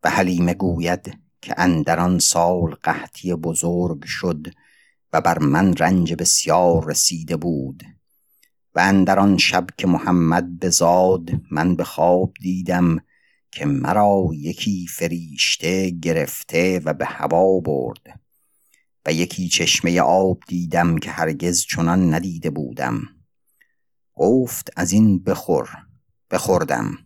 و 0.02 0.10
حلیمه 0.10 0.54
گوید 0.54 1.23
که 1.44 1.54
اندر 1.56 2.00
آن 2.00 2.18
سال 2.18 2.74
قحطی 2.82 3.34
بزرگ 3.34 4.04
شد 4.04 4.46
و 5.12 5.20
بر 5.20 5.38
من 5.38 5.76
رنج 5.76 6.14
بسیار 6.14 6.90
رسیده 6.90 7.36
بود 7.36 7.82
و 8.74 8.80
اندر 8.80 9.18
آن 9.18 9.38
شب 9.38 9.66
که 9.78 9.86
محمد 9.86 10.58
بزاد 10.60 11.30
من 11.50 11.76
به 11.76 11.84
خواب 11.84 12.32
دیدم 12.40 12.98
که 13.50 13.66
مرا 13.66 14.28
یکی 14.32 14.86
فریشته 14.86 15.90
گرفته 15.90 16.80
و 16.84 16.94
به 16.94 17.04
هوا 17.04 17.60
برد 17.60 18.20
و 19.06 19.12
یکی 19.12 19.48
چشمه 19.48 20.00
آب 20.00 20.38
دیدم 20.48 20.98
که 20.98 21.10
هرگز 21.10 21.60
چنان 21.60 22.14
ندیده 22.14 22.50
بودم 22.50 23.02
گفت 24.14 24.70
از 24.76 24.92
این 24.92 25.24
بخور 25.24 25.68
بخوردم 26.30 26.98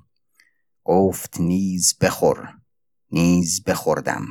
گفت 0.84 1.40
نیز 1.40 1.94
بخور. 2.00 2.57
نیز 3.10 3.64
بخوردم. 3.64 4.26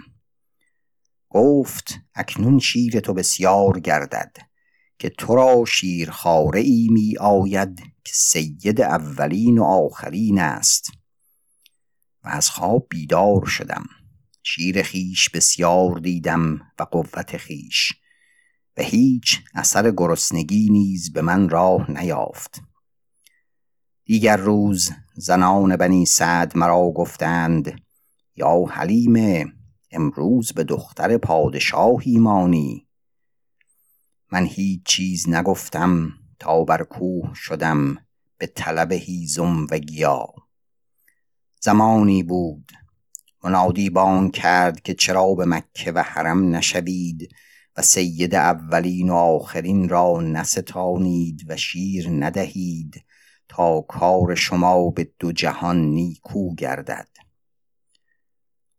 گفت 1.30 1.94
اکنون 2.16 2.60
شیر 2.60 3.00
تو 3.00 3.14
بسیار 3.14 3.80
گردد 3.80 4.38
که 5.00 5.10
تو 5.10 5.36
را 5.36 5.66
شیرخواره 5.66 6.60
ای 6.60 6.88
می 6.92 7.18
آید 7.18 7.80
که 7.80 8.14
سید 8.14 8.82
اولین 8.82 9.58
و 9.58 9.64
آخرین 9.64 10.40
است. 10.40 10.92
و 12.24 12.28
از 12.30 12.50
خواب 12.50 12.88
بیدار 12.90 13.46
شدم. 13.46 13.86
شیر 14.44 14.84
خیش 14.84 15.30
بسیار 15.30 16.00
دیدم 16.00 16.62
و 16.80 16.84
قوت 16.84 17.38
خیش 17.38 17.94
و 18.78 18.82
هیچ 18.82 19.40
اثر 19.54 19.92
گرسنگی 19.92 20.70
نیز 20.70 21.14
به 21.14 21.22
من 21.22 21.50
راه 21.50 21.92
نیافت. 21.92 22.62
دیگر 24.06 24.38
روز 24.38 24.92
زنان 25.16 25.78
بنی 25.78 26.06
سعد 26.06 26.58
مرا 26.58 26.92
گفتند 26.96 27.87
یا 28.38 28.66
حلیمه 28.70 29.46
امروز 29.92 30.54
به 30.54 30.64
دختر 30.64 31.18
پادشاهی 31.18 32.18
مانی. 32.18 32.88
من 34.32 34.46
هیچ 34.46 34.84
چیز 34.86 35.30
نگفتم 35.30 36.12
تا 36.40 36.64
بر 36.64 36.84
کوه 36.84 37.34
شدم 37.36 37.98
به 38.38 38.48
طلب 38.48 38.92
هیزم 38.92 39.68
و 39.72 39.78
گیا. 39.78 40.26
زمانی 41.62 42.24
بود 42.24 42.72
منادی 43.44 43.90
بان 43.90 44.32
کرد 44.32 44.82
که 44.82 44.94
چرا 44.94 45.34
به 45.34 45.46
مکه 45.46 45.92
و 45.92 46.04
حرم 46.04 46.56
نشوید 46.56 47.30
و 47.78 47.82
سید 47.82 48.36
اولین 48.36 49.10
و 49.10 49.14
آخرین 49.14 49.90
را 49.90 50.22
نستانید 50.22 51.46
و 51.48 51.58
شیر 51.58 52.10
ندهید 52.10 53.04
تا 53.50 53.82
کار 53.82 54.36
شما 54.36 54.90
به 54.90 55.10
دو 55.20 55.32
جهان 55.32 55.78
نیکو 55.78 56.56
گردد. 56.56 57.17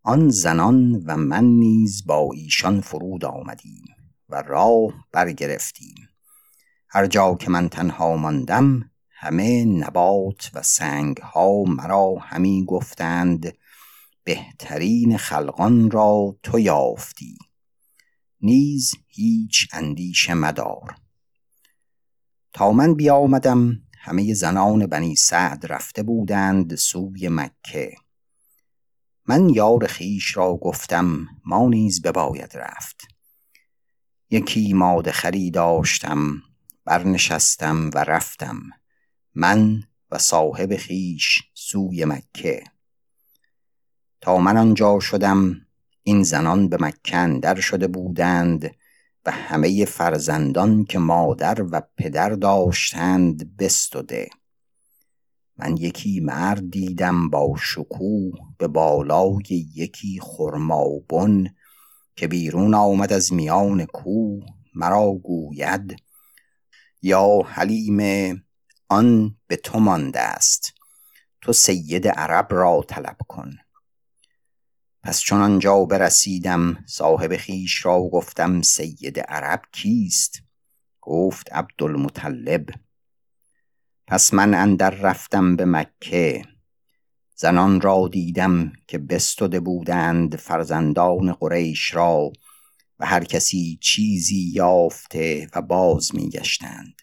آن 0.09 0.29
زنان 0.29 1.03
و 1.07 1.17
من 1.17 1.45
نیز 1.45 2.07
با 2.07 2.31
ایشان 2.35 2.81
فرود 2.81 3.25
آمدیم 3.25 3.85
و 4.29 4.43
راه 4.43 4.93
برگرفتیم. 5.13 6.09
هر 6.89 7.07
جا 7.07 7.35
که 7.35 7.51
من 7.51 7.69
تنها 7.69 8.17
ماندم 8.17 8.91
همه 9.11 9.65
نبات 9.65 10.51
و 10.55 10.63
سنگ 10.63 11.17
ها 11.17 11.63
مرا 11.63 12.15
همی 12.21 12.65
گفتند 12.65 13.53
بهترین 14.25 15.17
خلقان 15.17 15.91
را 15.91 16.37
تو 16.43 16.59
یافتی. 16.59 17.39
نیز 18.41 18.95
هیچ 19.09 19.69
اندیشه 19.73 20.35
مدار. 20.35 20.95
تا 22.53 22.73
من 22.73 22.95
بیامدم 22.95 23.83
همه 23.99 24.35
زنان 24.35 24.87
بنی 24.87 25.17
سعد 25.17 25.73
رفته 25.73 26.03
بودند 26.03 26.75
سوی 26.75 27.29
مکه. 27.29 27.95
من 29.29 29.49
یار 29.49 29.87
خیش 29.87 30.37
را 30.37 30.57
گفتم 30.57 31.27
ما 31.45 31.69
نیز 31.69 32.03
بباید 32.03 32.57
رفت. 32.57 33.09
یکی 34.31 34.73
ماده 34.73 35.13
خری 35.13 35.51
داشتم 35.51 36.43
برنشستم 36.85 37.91
و 37.95 37.99
رفتم. 37.99 38.61
من 39.35 39.83
و 40.11 40.19
صاحب 40.19 40.77
خیش 40.77 41.43
سوی 41.55 42.05
مکه. 42.05 42.65
تا 44.21 44.39
من 44.39 44.57
آنجا 44.57 45.01
شدم 45.01 45.67
این 46.03 46.23
زنان 46.23 46.69
به 46.69 46.77
مکه 46.81 47.39
در 47.43 47.61
شده 47.61 47.87
بودند 47.87 48.71
و 49.27 49.31
همه 49.31 49.85
فرزندان 49.85 50.85
که 50.85 50.99
مادر 50.99 51.63
و 51.63 51.83
پدر 51.97 52.31
داشتند 52.31 53.57
بستده. 53.57 54.29
من 55.59 55.77
یکی 55.77 56.21
مرد 56.21 56.71
دیدم 56.71 57.31
با 57.31 57.57
شکوه 57.59 58.33
به 58.59 58.69
بالای 58.69 59.67
یکی 59.75 60.21
خرمابن 60.23 61.55
که 62.17 62.29
بیرون 62.29 62.75
آمد 62.75 63.13
از 63.13 63.33
میان 63.33 63.85
کوه 63.85 64.47
مرا 64.75 65.13
گوید 65.13 65.97
یا 67.03 67.43
حلیم 67.47 68.01
آن 68.89 69.37
به 69.47 69.57
تو 69.57 69.81
مانده 69.81 70.21
است. 70.21 70.73
تو 71.41 71.53
سید 71.53 72.09
عرب 72.09 72.47
را 72.51 72.85
طلب 72.89 73.17
کن. 73.29 73.51
پس 75.03 75.21
چون 75.21 75.41
آنجا 75.41 75.85
برسیدم 75.85 76.85
صاحب 76.87 77.37
خیش 77.37 77.87
را 77.87 78.01
گفتم 78.01 78.63
سید 78.63 79.21
عرب 79.21 79.63
کیست؟ 79.73 80.43
گفت 81.01 81.53
عبدالمطلب. 81.53 82.67
پس 84.11 84.35
من 84.35 84.55
اندر 84.55 84.91
رفتم 84.91 85.57
به 85.57 85.65
مکه. 85.65 86.45
زنان 87.35 87.81
را 87.81 88.09
دیدم 88.13 88.73
که 88.87 88.99
بستده 88.99 89.61
بودند 89.61 90.37
فرزندان 90.37 91.33
قریش 91.33 91.95
را 91.95 92.33
و 92.99 93.07
هر 93.07 93.25
کسی 93.25 93.79
چیزی 93.83 94.51
یافته 94.55 95.49
و 95.55 95.63
باز 95.63 96.15
میگشتند. 96.15 96.95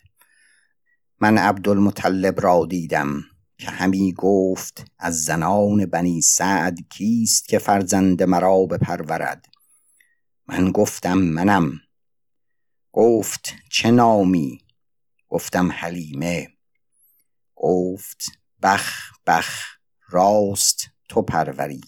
من 1.20 1.38
عبدالمطلب 1.38 2.42
را 2.42 2.66
دیدم 2.66 3.22
که 3.58 3.70
همی 3.70 4.14
گفت 4.14 4.92
از 5.00 5.24
زنان 5.24 5.86
بنی 5.86 6.22
سعد 6.22 6.78
کیست 6.90 7.48
که 7.48 7.60
فرزند 7.60 8.24
مرا 8.24 8.66
بپرورد. 8.66 9.46
من 10.48 10.72
گفتم 10.72 11.18
منم. 11.18 11.72
گفت 12.92 13.54
چه 13.72 13.92
نامی؟ 13.92 14.60
گفتم 15.30 15.72
حلیمه. 15.72 16.55
گفت 17.66 18.26
بخ 18.64 19.12
بخ 19.28 19.78
راست 20.10 20.90
تو 21.10 21.22
پروری. 21.22 21.82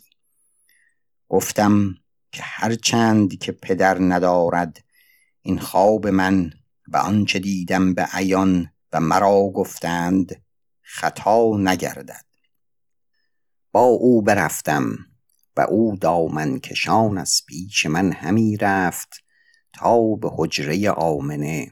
گفتم 1.29 1.95
که 2.31 2.43
هرچند 2.43 3.37
که 3.37 3.51
پدر 3.51 3.97
ندارد 3.99 4.83
این 5.41 5.59
خواب 5.59 6.07
من 6.07 6.53
و 6.87 6.97
آنچه 6.97 7.39
دیدم 7.39 7.93
به 7.93 8.07
عیان 8.13 8.71
و 8.93 8.99
مرا 8.99 9.49
گفتند 9.55 10.43
خطا 10.81 11.51
نگردد. 11.57 12.25
با 13.71 13.83
او 13.83 14.21
برفتم 14.21 14.97
و 15.57 15.61
او 15.61 15.97
دامن 16.01 16.59
کشان 16.59 17.17
از 17.17 17.41
پیش 17.47 17.85
من 17.85 18.11
همی 18.11 18.57
رفت 18.57 19.23
تا 19.73 20.15
به 20.15 20.29
حجره 20.35 20.89
آمنه. 20.91 21.71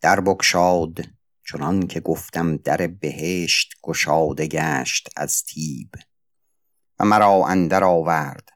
در 0.00 0.20
بکشاد 0.20 1.15
چنان 1.48 1.86
که 1.86 2.00
گفتم 2.00 2.56
در 2.56 2.86
بهشت 2.86 3.74
گشاده 3.82 4.46
گشت 4.46 5.08
از 5.16 5.44
تیب 5.44 5.90
و 6.98 7.04
مرا 7.04 7.46
اندر 7.46 7.84
آورد. 7.84 8.48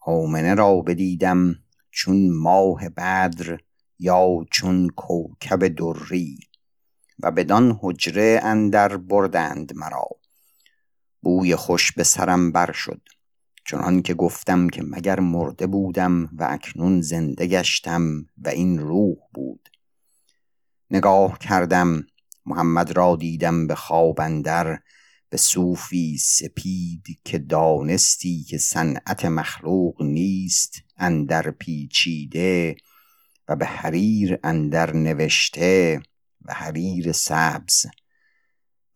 آمنه 0.00 0.54
را 0.54 0.80
بدیدم 0.80 1.54
چون 1.90 2.30
ماه 2.30 2.88
بدر 2.88 3.58
یا 3.98 4.44
چون 4.50 4.88
کوکب 4.88 5.68
دری. 5.68 6.38
و 7.18 7.30
بدان 7.30 7.78
حجره 7.80 8.40
اندر 8.42 8.96
بردند 8.96 9.76
مرا. 9.76 10.08
بوی 11.22 11.56
خوش 11.56 11.92
به 11.92 12.04
سرم 12.04 12.52
بر 12.52 12.72
شد. 12.72 13.02
چنان 13.66 14.02
که 14.02 14.14
گفتم 14.14 14.68
که 14.68 14.82
مگر 14.82 15.20
مرده 15.20 15.66
بودم 15.66 16.30
و 16.32 16.46
اکنون 16.50 17.00
زنده 17.00 17.46
گشتم 17.46 18.26
و 18.38 18.48
این 18.48 18.78
روح 18.78 19.16
بود. 19.34 19.68
نگاه 20.90 21.38
کردم 21.38 22.06
محمد 22.46 22.96
را 22.96 23.16
دیدم 23.16 23.66
به 23.66 23.74
خواب 23.74 24.20
اندر 24.20 24.78
به 25.30 25.36
صوفی 25.36 26.18
سپید 26.18 27.06
که 27.24 27.38
دانستی 27.38 28.42
که 28.42 28.58
صنعت 28.58 29.24
مخلوق 29.24 30.02
نیست 30.02 30.82
اندر 30.96 31.50
پیچیده 31.50 32.76
و 33.48 33.56
به 33.56 33.66
حریر 33.66 34.38
اندر 34.44 34.92
نوشته 34.96 36.02
و 36.44 36.54
حریر 36.54 37.12
سبز 37.12 37.86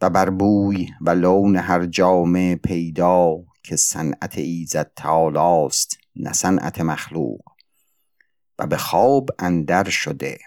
و 0.01 0.11
بر 0.11 0.31
بوی 0.31 0.89
و 1.01 1.11
لون 1.11 1.57
هر 1.57 1.87
جامه 1.87 2.57
پیدا 2.57 3.37
که 3.63 3.77
صنعت 3.77 4.39
ایزد 4.39 4.93
تعالی 4.97 5.67
است 5.67 5.99
نه 6.17 6.33
صنعت 6.33 6.81
مخلوق. 6.81 7.41
و 8.59 8.67
به 8.67 8.77
خواب 8.77 9.29
اندر 9.39 9.89
شده. 9.89 10.39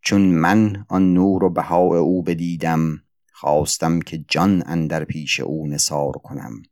چون 0.00 0.20
من 0.20 0.84
آن 0.88 1.14
نور 1.14 1.44
و 1.44 1.50
بهای 1.50 1.98
او 1.98 2.22
بدیدم 2.22 3.02
خواستم 3.32 4.00
که 4.00 4.24
جان 4.28 4.62
اندر 4.66 5.04
پیش 5.04 5.40
او 5.40 5.66
نثار 5.66 6.12
کنم. 6.12 6.62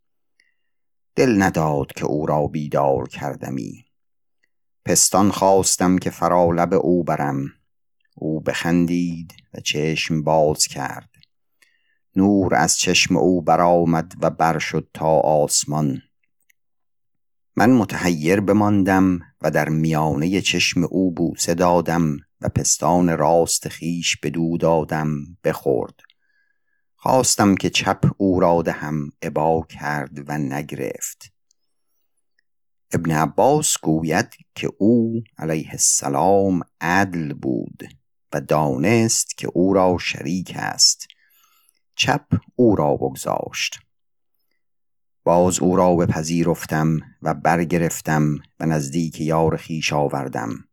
دل 1.17 1.43
نداد 1.43 1.93
که 1.93 2.05
او 2.05 2.27
را 2.27 2.47
بیدار 2.47 3.09
کردمی. 3.09 3.85
پستان 4.85 5.31
خواستم 5.31 5.99
که 5.99 6.11
فرا 6.11 6.51
لب 6.51 6.75
او 6.75 7.05
برم. 7.05 7.47
او 8.14 8.41
بخندید 8.41 9.33
و 9.55 9.61
چشم 9.61 10.23
باز 10.23 10.67
کرد. 10.67 11.11
نور 12.17 12.55
از 12.55 12.77
چشم 12.77 13.17
او 13.17 13.43
برآمد 13.43 14.12
و 14.23 14.31
بر 14.31 14.59
شد 14.59 14.88
تا 14.95 15.19
آسمان. 15.21 16.03
من 17.57 17.71
متحیر 17.71 18.41
بماندم 18.41 19.21
و 19.43 19.51
در 19.51 19.69
میانه 19.69 20.41
چشم 20.41 20.85
او 20.85 21.11
بوسه 21.11 21.55
دادم. 21.55 22.17
و 22.40 22.48
پستان 22.48 23.18
راست 23.18 23.68
خیش 23.68 24.16
بدو 24.16 24.57
دادم 24.57 25.11
بخورد. 25.44 25.94
خواستم 26.96 27.55
که 27.55 27.70
چپ 27.70 28.11
او 28.16 28.40
را 28.40 28.62
دهم 28.62 29.12
ابا 29.22 29.66
کرد 29.70 30.31
و 30.31 30.38
نگرفت. 30.38 31.33
ابن 32.92 33.11
عباس 33.11 33.74
گوید 33.83 34.29
که 34.55 34.70
او 34.79 35.22
علیه 35.38 35.70
السلام 35.70 36.61
عدل 36.81 37.33
بود 37.33 37.83
و 38.33 38.40
دانست 38.40 39.38
که 39.38 39.48
او 39.55 39.72
را 39.72 39.98
شریک 40.01 40.53
است. 40.57 41.07
چپ 41.94 42.27
او 42.57 42.77
را 42.77 42.96
بگذاشت. 42.96 43.81
باز 45.24 45.59
او 45.59 45.77
را 45.77 45.96
بپذیرفتم 45.96 47.01
و 47.22 47.35
برگرفتم 47.35 48.38
و 48.61 48.66
نزدیک 48.66 49.20
یار 49.20 49.57
خیش 49.57 49.92
آوردم. 49.92 50.67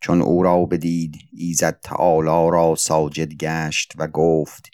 چون 0.00 0.22
او 0.22 0.42
را 0.42 0.64
بدید 0.64 1.16
ایزد 1.32 1.80
تعالی 1.80 2.50
را 2.50 2.74
ساجد 2.78 3.34
گشت 3.34 3.92
و 3.98 4.08
گفت 4.08 4.70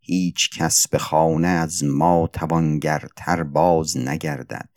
هیچ 0.00 0.50
کس 0.58 0.88
به 0.88 0.98
خانه 0.98 1.48
از 1.48 1.84
ما 1.84 2.26
توانگرتر 2.32 3.42
باز 3.42 3.96
نگردد. 3.96 4.68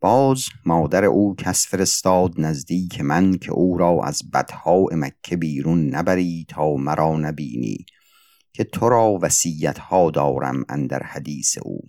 باز 0.00 0.44
مادر 0.66 1.04
او 1.04 1.36
کس 1.36 1.66
فرستاد 1.66 2.40
نزدیک 2.40 3.00
من 3.00 3.38
که 3.38 3.52
او 3.52 3.78
را 3.78 4.00
از 4.04 4.30
بدها 4.30 4.86
مکه 4.92 5.36
بیرون 5.36 5.94
نبری 5.94 6.46
تا 6.48 6.74
مرا 6.74 7.16
نبینی 7.16 7.86
که 8.52 8.64
تو 8.64 8.88
را 8.88 9.18
وسیعت 9.22 9.78
ها 9.78 10.10
دارم 10.10 10.64
اندر 10.68 11.02
حدیث 11.02 11.58
او. 11.62 11.80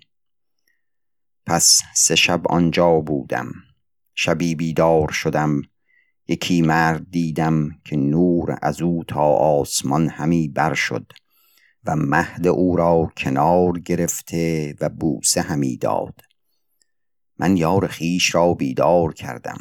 پس 1.46 1.82
سه 1.96 2.16
شب 2.16 2.48
آنجا 2.48 3.00
بودم. 3.00 3.52
شبی 4.16 4.56
بیدار 4.56 5.12
شدم 5.12 5.62
یکی 6.28 6.62
مرد 6.62 7.12
دیدم 7.12 7.70
که 7.86 7.96
نور 7.96 8.58
از 8.62 8.82
او 8.82 9.04
تا 9.04 9.24
آسمان 9.34 10.10
همی 10.10 10.48
بر 10.48 10.74
شد 10.74 11.12
و 11.86 11.96
مهد 11.96 12.48
او 12.48 12.76
را 12.76 13.12
کنار 13.18 13.80
گرفته 13.80 14.76
و 14.82 14.90
بوسه 14.90 15.42
همی 15.42 15.78
داد. 15.78 16.22
من 17.40 17.58
یار 17.58 17.88
خیش 17.88 18.36
را 18.36 18.54
بیدار 18.54 19.14
کردم. 19.14 19.58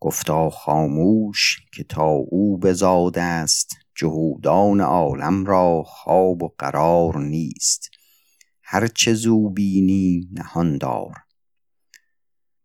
گفتا 0.00 0.50
خاموش 0.50 1.58
که 1.72 1.84
تا 1.84 2.06
او 2.06 2.58
بزاده 2.58 3.22
است 3.22 3.76
جهودان 3.94 4.80
عالم 4.80 5.44
را 5.44 5.82
خواب 5.86 6.42
و 6.42 6.54
قرار 6.58 7.18
نیست. 7.18 7.90
هرچه 8.62 9.14
زو 9.14 9.50
بینی 9.50 10.28
نهان 10.32 10.78
دار. 10.78 11.14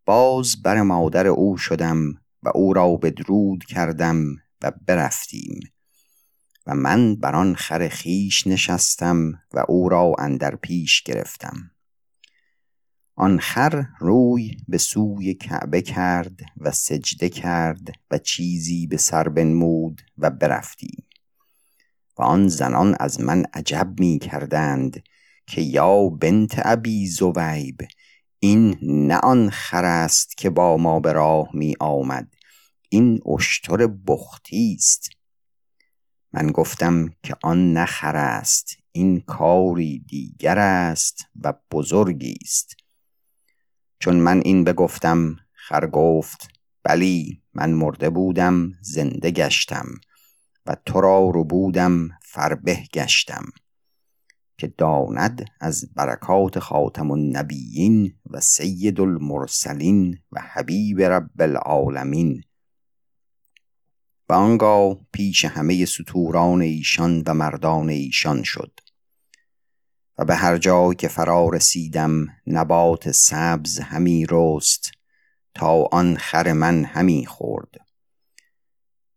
باز 0.06 0.62
بر 0.62 0.82
مادر 0.82 1.28
او 1.28 1.58
شدم 1.58 2.14
و 2.44 2.52
او 2.56 2.74
را 2.74 2.96
بدرود 2.96 3.66
کردم 3.66 4.18
و 4.62 4.72
برفتیم 4.88 5.60
و 6.66 6.76
من 6.76 7.16
بر 7.16 7.36
آن 7.36 7.56
خر 7.56 7.88
خیش 7.88 8.48
نشستم 8.48 9.32
و 9.54 9.64
او 9.68 9.90
را 9.90 10.16
اندر 10.20 10.56
پیش 10.56 11.04
گرفتم. 11.04 11.72
آن 13.16 13.40
خر 13.40 13.86
روی 14.00 14.58
به 14.68 14.78
سوی 14.78 15.34
کعبه 15.34 15.82
کرد 15.82 16.40
و 16.58 16.72
سجده 16.72 17.30
کرد 17.30 17.92
و 18.12 18.18
چیزی 18.18 18.88
به 18.88 18.98
سر 18.98 19.30
بنمود 19.30 20.02
و 20.18 20.30
برفتیم 20.30 21.04
و 22.18 22.22
آن 22.22 22.48
زنان 22.48 22.96
از 23.00 23.22
من 23.22 23.46
عجب 23.54 23.94
می 24.00 24.20
کردند 24.20 25.04
که 25.48 25.62
یا 25.62 26.10
بنت 26.10 26.62
ابی 26.66 27.08
زویب 27.08 27.78
این 28.40 28.78
نه 28.82 29.18
آن 29.18 29.50
خر 29.50 29.86
است 29.86 30.38
که 30.38 30.50
با 30.50 30.78
ما 30.78 31.00
به 31.00 31.14
راه 31.14 31.50
می 31.54 31.76
آمد 31.80 32.34
این 32.90 33.20
اشتر 33.36 33.88
بختی 33.88 34.76
است. 34.78 35.10
من 36.34 36.48
گفتم 36.48 37.10
که 37.24 37.36
آن 37.44 37.74
نه 37.74 37.86
خر 37.86 38.16
است 38.16 38.78
این 38.92 39.20
کاری 39.20 40.00
دیگر 40.00 40.60
است 40.60 41.26
و 41.44 41.54
بزرگی 41.72 42.38
است. 42.42 42.76
چون 44.00 44.16
من 44.16 44.42
این 44.46 44.64
بگفتم 44.64 45.36
خر 45.54 45.88
گفت 45.88 46.48
بلی 46.84 47.42
من 47.54 47.72
مرده 47.72 48.10
بودم 48.10 48.72
زنده 48.82 49.32
گشتم 49.32 49.86
و 50.66 50.76
تو 50.86 51.02
را 51.02 51.30
رو 51.30 51.44
بودم 51.44 52.10
فربه 52.24 52.84
گشتم. 52.94 53.46
که 54.60 54.68
داند 54.68 55.46
از 55.60 55.94
برکات 55.96 56.60
خاتم 56.60 57.12
النبیین 57.12 58.14
و 58.30 58.40
سید 58.40 59.02
المرسلین 59.02 60.18
و 60.32 60.42
حبیب 60.54 61.02
رب 61.02 61.42
العالمین. 61.42 62.44
و 64.30 64.34
آنگاه 64.34 64.98
پیش 65.12 65.46
همه 65.46 65.86
ستوران 65.86 66.62
ایشان 66.62 67.24
و 67.28 67.34
مردان 67.34 67.90
ایشان 67.90 68.44
شد. 68.44 68.80
و 70.18 70.26
به 70.26 70.36
هر 70.36 70.58
جای 70.58 70.96
که 70.96 71.08
فرا 71.08 71.50
رسیدم 71.50 72.28
نبات 72.48 73.12
سبز 73.12 73.80
همی 73.80 74.26
رست 74.30 74.92
تا 75.54 75.84
آن 75.92 76.18
خر 76.18 76.54
من 76.54 76.86
همی 76.86 77.26
خورد. 77.26 77.76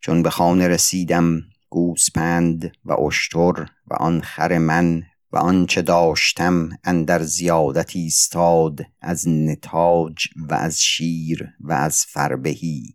چون 0.00 0.22
به 0.22 0.30
خانه 0.30 0.68
رسیدم 0.68 1.42
گوسپند 1.68 2.72
و 2.84 2.92
اشتر 2.92 3.66
و 3.86 3.94
آن 3.94 4.20
خر 4.20 4.58
من 4.58 5.02
و 5.32 5.36
آنچه 5.36 5.82
داشتم 5.82 6.68
اندر 6.84 7.22
زیادت 7.22 7.96
ایستاد 7.96 8.80
از 9.00 9.28
نتاج 9.28 10.28
و 10.36 10.54
از 10.54 10.80
شیر 10.80 11.48
و 11.60 11.72
از 11.72 12.04
فربهی 12.08 12.94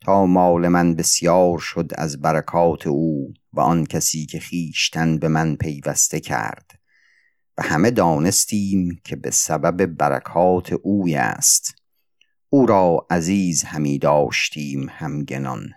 تا 0.00 0.26
مال 0.26 0.68
من 0.68 0.94
بسیار 0.94 1.58
شد 1.58 1.90
از 1.94 2.20
برکات 2.20 2.86
او 2.86 3.34
و 3.52 3.60
آن 3.60 3.86
کسی 3.86 4.26
که 4.26 4.40
خیشتن 4.40 5.18
به 5.18 5.28
من 5.28 5.56
پیوسته 5.56 6.20
کرد. 6.20 6.70
و 7.58 7.62
همه 7.62 7.90
دانستیم 7.90 9.00
که 9.04 9.16
به 9.16 9.30
سبب 9.30 9.86
برکات 9.86 10.72
اوی 10.72 11.14
است. 11.14 11.74
او 12.48 12.66
را 12.66 13.06
عزیز 13.10 13.64
همی 13.64 13.98
داشتیم 13.98 14.86
همگنان. 14.90 15.70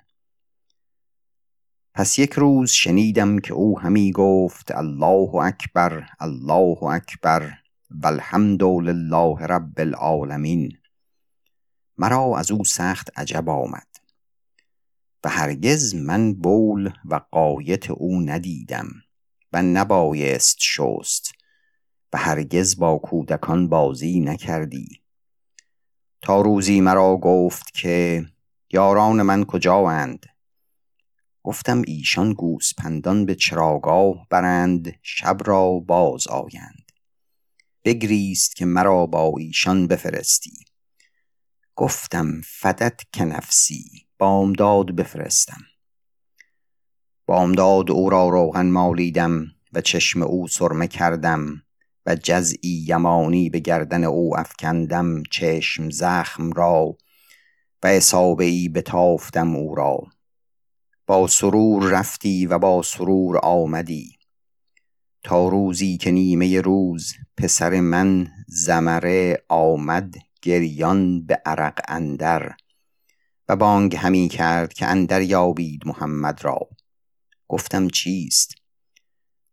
پس 1.98 2.20
یک 2.20 2.34
روز 2.34 2.72
شنیدم 2.72 3.40
که 3.40 3.54
او 3.54 3.80
همی 3.80 4.12
گفت 4.12 4.72
الله 4.72 5.36
اکبر 5.36 6.06
الله 6.20 6.84
اکبر 6.84 7.54
والحمد 7.92 8.64
لله 8.64 9.40
رب 9.40 9.80
العالمین. 9.80 10.78
مرا 11.98 12.38
از 12.38 12.52
او 12.52 12.64
سخت 12.66 13.20
عجب 13.20 13.50
آمد. 13.50 13.88
و 15.24 15.30
هرگز 15.30 15.96
من 15.96 16.34
بول 16.34 16.92
و 17.06 17.22
قایت 17.32 17.92
او 17.92 18.22
ندیدم 18.22 18.88
و 19.54 19.62
نبایست 19.62 20.58
شست 20.60 21.32
و 22.14 22.18
هرگز 22.18 22.80
با 22.80 22.98
کودکان 22.98 23.70
بازی 23.70 24.20
نکردی. 24.20 25.02
تا 26.22 26.42
روزی 26.42 26.82
مرا 26.82 27.18
گفت 27.18 27.74
که 27.74 28.26
یاران 28.72 29.22
من 29.22 29.46
کجااند؟ 29.46 30.35
گفتم 31.46 31.82
ایشان 31.88 32.34
گوسپندان 32.34 33.26
به 33.26 33.36
چراگاه 33.36 34.28
برند 34.30 35.00
شب 35.02 35.38
را 35.46 35.72
باز 35.80 36.28
آیند. 36.28 36.92
بگریست 37.84 38.56
که 38.56 38.66
مرا 38.66 39.06
با 39.06 39.34
ایشان 39.40 39.88
بفرستی. 39.88 40.66
گفتم 41.76 42.42
فدت 42.46 43.02
که 43.14 43.26
نفسی 43.26 44.08
بامداد 44.18 44.96
بفرستم. 44.96 45.62
بامداد 47.26 47.92
او 47.92 48.10
را 48.10 48.30
روغن 48.30 48.70
مالیدم 48.70 49.46
و 49.74 49.82
چشم 49.82 50.22
او 50.22 50.48
سرمه 50.48 50.88
کردم 50.88 51.64
و 52.06 52.16
جزئی 52.16 52.86
یمانی 52.88 53.50
به 53.50 53.60
گردن 53.60 54.04
او 54.04 54.40
افکندم 54.40 55.24
چشم 55.32 55.90
زخم 55.90 56.52
را 56.52 56.98
و 57.84 57.88
اصابه 57.88 58.46
ای 58.46 58.70
بتافتم 58.70 59.56
او 59.56 59.76
را. 59.76 60.15
با 61.08 61.28
سرور 61.28 61.84
رفتی 61.84 62.46
و 62.46 62.60
با 62.60 62.82
سرور 62.82 63.38
آمدی. 63.38 64.18
تا 65.24 65.48
روزی 65.48 65.98
که 65.98 66.12
نیمه 66.12 66.62
روز 66.62 67.14
پسر 67.38 67.82
من 67.82 68.28
زمره 68.48 69.44
آمد 69.50 70.16
گریان 70.42 71.26
به 71.26 71.42
عرق 71.46 71.82
اندر 71.88 72.56
و 73.50 73.56
بانگ 73.56 73.96
همی 73.96 74.28
کرد 74.28 74.74
که 74.74 74.86
اندر 74.86 75.22
یابید 75.22 75.88
محمد 75.88 76.46
را. 76.46 76.60
گفتم 77.48 77.88
چیست؟ 77.88 78.56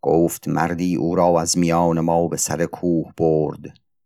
گفت 0.01 0.49
مردی 0.49 0.97
او 0.97 1.15
را 1.15 1.41
از 1.41 1.59
میان 1.59 2.01
ما 2.01 2.29
به 2.29 2.37
سر 2.37 2.67
کوه 2.67 3.12
برد 3.17 3.61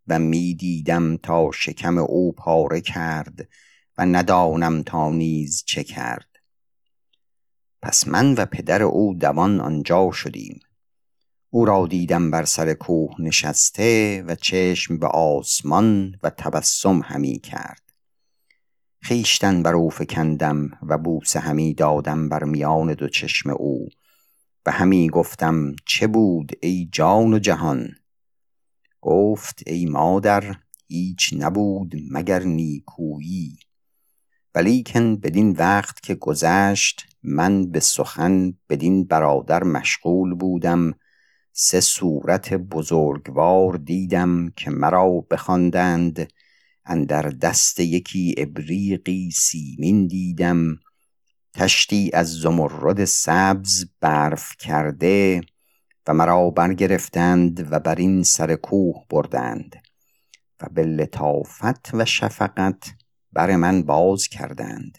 و 0.07 0.19
می‌دیدم 0.19 1.17
تا 1.17 1.51
شکم 1.53 1.99
او 1.99 2.33
پاره 2.33 2.81
کرد 2.81 3.49
و 3.99 4.07
ندانم 4.07 4.83
تا 4.83 5.11
نیز 5.11 5.65
چه 5.67 5.85
کرد. 5.85 6.26
پس 7.87 8.09
من 8.09 8.35
و 8.35 8.47
پدر 8.47 8.83
او 8.83 9.15
دوان 9.15 9.61
آنجا 9.61 10.11
شدیم. 10.13 10.61
او 11.51 11.65
را 11.65 11.87
دیدم 11.87 12.31
بر 12.31 12.45
سر 12.45 12.75
کوه 12.75 13.15
نشسته 13.19 14.25
و 14.27 14.35
چشم 14.35 14.99
به 14.99 15.07
آسمان 15.07 16.15
و 16.23 16.31
تبسم 16.31 17.01
همی 17.05 17.39
کرد. 17.39 17.83
خیشتن 19.03 19.63
بر 19.63 19.75
او 19.75 19.91
فکندم 19.91 20.71
و 20.83 20.99
بوسه 20.99 21.41
همی 21.41 21.75
دادم 21.75 22.29
بر 22.29 22.45
میان 22.45 22.95
دو 22.95 23.09
چشم 23.09 23.51
او. 23.51 23.89
و 24.67 24.71
همی 24.71 25.09
گفتم 25.09 25.77
چه 25.85 26.07
بود 26.07 26.53
ای 26.63 26.89
جان 26.93 27.35
و 27.35 27.39
جهان؟ 27.39 27.89
گفت 29.01 29.63
ای 29.67 29.87
مادر 29.87 30.57
هیچ 30.89 31.35
نبود 31.39 31.93
مگر 32.11 32.43
نیکویی. 32.43 33.59
ولیکن 34.57 35.17
بدین 35.17 35.51
وقت 35.51 36.03
که 36.03 36.15
گذشت 36.15 37.07
من 37.23 37.71
به 37.71 37.81
سخن 37.81 38.55
بدین 38.69 39.05
برادر 39.05 39.65
مشغول 39.65 40.35
بودم 40.35 40.95
سه 41.53 41.81
صورت 41.81 42.55
بزرگوار 42.55 43.77
دیدم 43.77 44.49
که 44.57 44.71
مرا 44.71 45.27
بخواندند. 45.31 46.33
اندر 46.87 47.23
دست 47.23 47.81
یکی 47.81 48.35
ابریقی 48.39 49.31
سیمین 49.31 50.07
دیدم 50.07 50.77
تشتی 51.55 52.11
از 52.15 52.33
زمرد 52.33 53.05
سبز 53.05 53.85
برف 54.01 54.57
کرده 54.59 55.41
و 56.07 56.15
مرا 56.15 56.51
برگرفتند 56.51 57.73
و 57.73 57.81
بر 57.81 57.95
این 57.95 58.23
سر 58.23 58.55
کوه 58.55 59.05
بردند. 59.11 59.77
و 60.61 60.69
به 60.69 60.83
لطافت 60.83 61.95
و 61.95 62.05
شفقت 62.05 63.06
بر 63.37 63.57
من 63.57 63.83
باز 63.83 64.29
کردند 64.29 64.99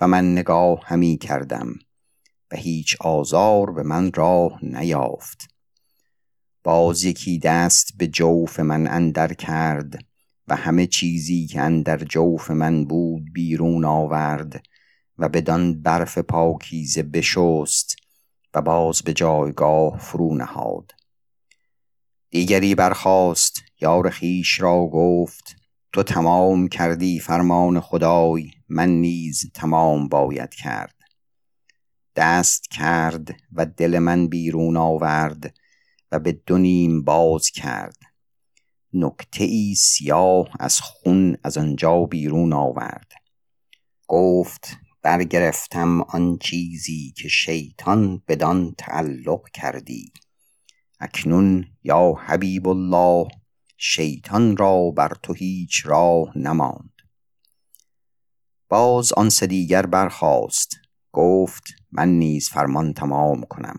و 0.00 0.08
من 0.08 0.32
نگاه 0.32 0.80
همی 0.84 1.18
کردم 1.18 1.74
و 2.50 2.56
هیچ 2.56 2.96
آزار 3.00 3.72
به 3.72 3.82
من 3.82 4.12
راه 4.12 4.58
نیافت. 4.62 5.48
باز 6.64 7.04
یکی 7.04 7.38
دست 7.38 7.92
به 7.98 8.06
جوف 8.06 8.60
من 8.60 8.86
اندر 8.86 9.32
کرد 9.32 10.04
و 10.48 10.56
همه 10.56 10.86
چیزی 10.86 11.46
که 11.46 11.60
اندر 11.60 11.96
جوف 11.96 12.50
من 12.50 12.84
بود 12.84 13.32
بیرون 13.32 13.84
آورد 13.84 14.62
و 15.18 15.28
بدان 15.28 15.82
برف 15.82 16.18
پاکیزه 16.18 17.02
بشست 17.02 17.96
و 18.54 18.62
باز 18.62 19.02
به 19.02 19.12
جایگاه 19.12 19.98
فرو 19.98 20.34
نهاد. 20.34 20.92
دیگری 22.30 22.74
برخاست 22.74 23.62
یار 23.80 24.10
خیش 24.10 24.60
را 24.60 24.86
گفت 24.86 25.59
تو 25.92 26.02
تمام 26.02 26.68
کردی 26.68 27.18
فرمان 27.18 27.80
خدای 27.80 28.50
من 28.68 28.88
نیز 28.88 29.50
تمام 29.54 30.08
باید 30.08 30.54
کرد. 30.54 30.94
دست 32.16 32.70
کرد 32.70 33.28
و 33.52 33.66
دل 33.66 33.98
من 33.98 34.28
بیرون 34.28 34.76
آورد 34.76 35.54
و 36.12 36.18
به 36.18 36.32
دو 36.32 36.58
باز 37.04 37.50
کرد. 37.50 37.96
نکته 38.92 39.44
ای 39.44 39.74
سیاه 39.74 40.48
از 40.60 40.80
خون 40.80 41.36
از 41.44 41.58
آنجا 41.58 42.04
بیرون 42.04 42.52
آورد. 42.52 43.12
گفت 44.06 44.76
برگرفتم 45.02 46.00
آن 46.00 46.38
چیزی 46.38 47.14
که 47.16 47.28
شیطان 47.28 48.22
بدان 48.28 48.74
تعلق 48.78 49.50
کردی. 49.54 50.12
اکنون 51.00 51.64
یا 51.82 52.14
حبیب 52.26 52.68
الله 52.68 53.28
شیطان 53.82 54.56
را 54.56 54.90
بر 54.90 55.12
تو 55.22 55.32
هیچ 55.32 55.86
راه 55.86 56.38
نماند. 56.38 56.92
باز 58.68 59.12
آن 59.12 59.28
سه 59.28 59.46
دیگر 59.46 59.86
برخاست. 59.86 60.76
گفت 61.12 61.62
من 61.92 62.08
نیز 62.08 62.48
فرمان 62.48 62.92
تمام 62.92 63.42
کنم. 63.42 63.76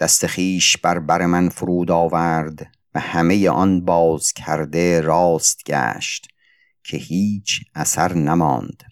دست 0.00 0.26
خیش 0.26 0.76
بر 0.76 0.98
بر 0.98 1.26
من 1.26 1.48
فرود 1.48 1.90
آورد 1.90 2.66
و 2.94 3.00
همه 3.00 3.48
آن 3.48 3.84
باز 3.84 4.32
کرده 4.32 5.00
راست 5.00 5.64
گشت 5.66 6.28
که 6.84 6.96
هیچ 6.96 7.60
اثر 7.74 8.14
نماند. 8.14 8.82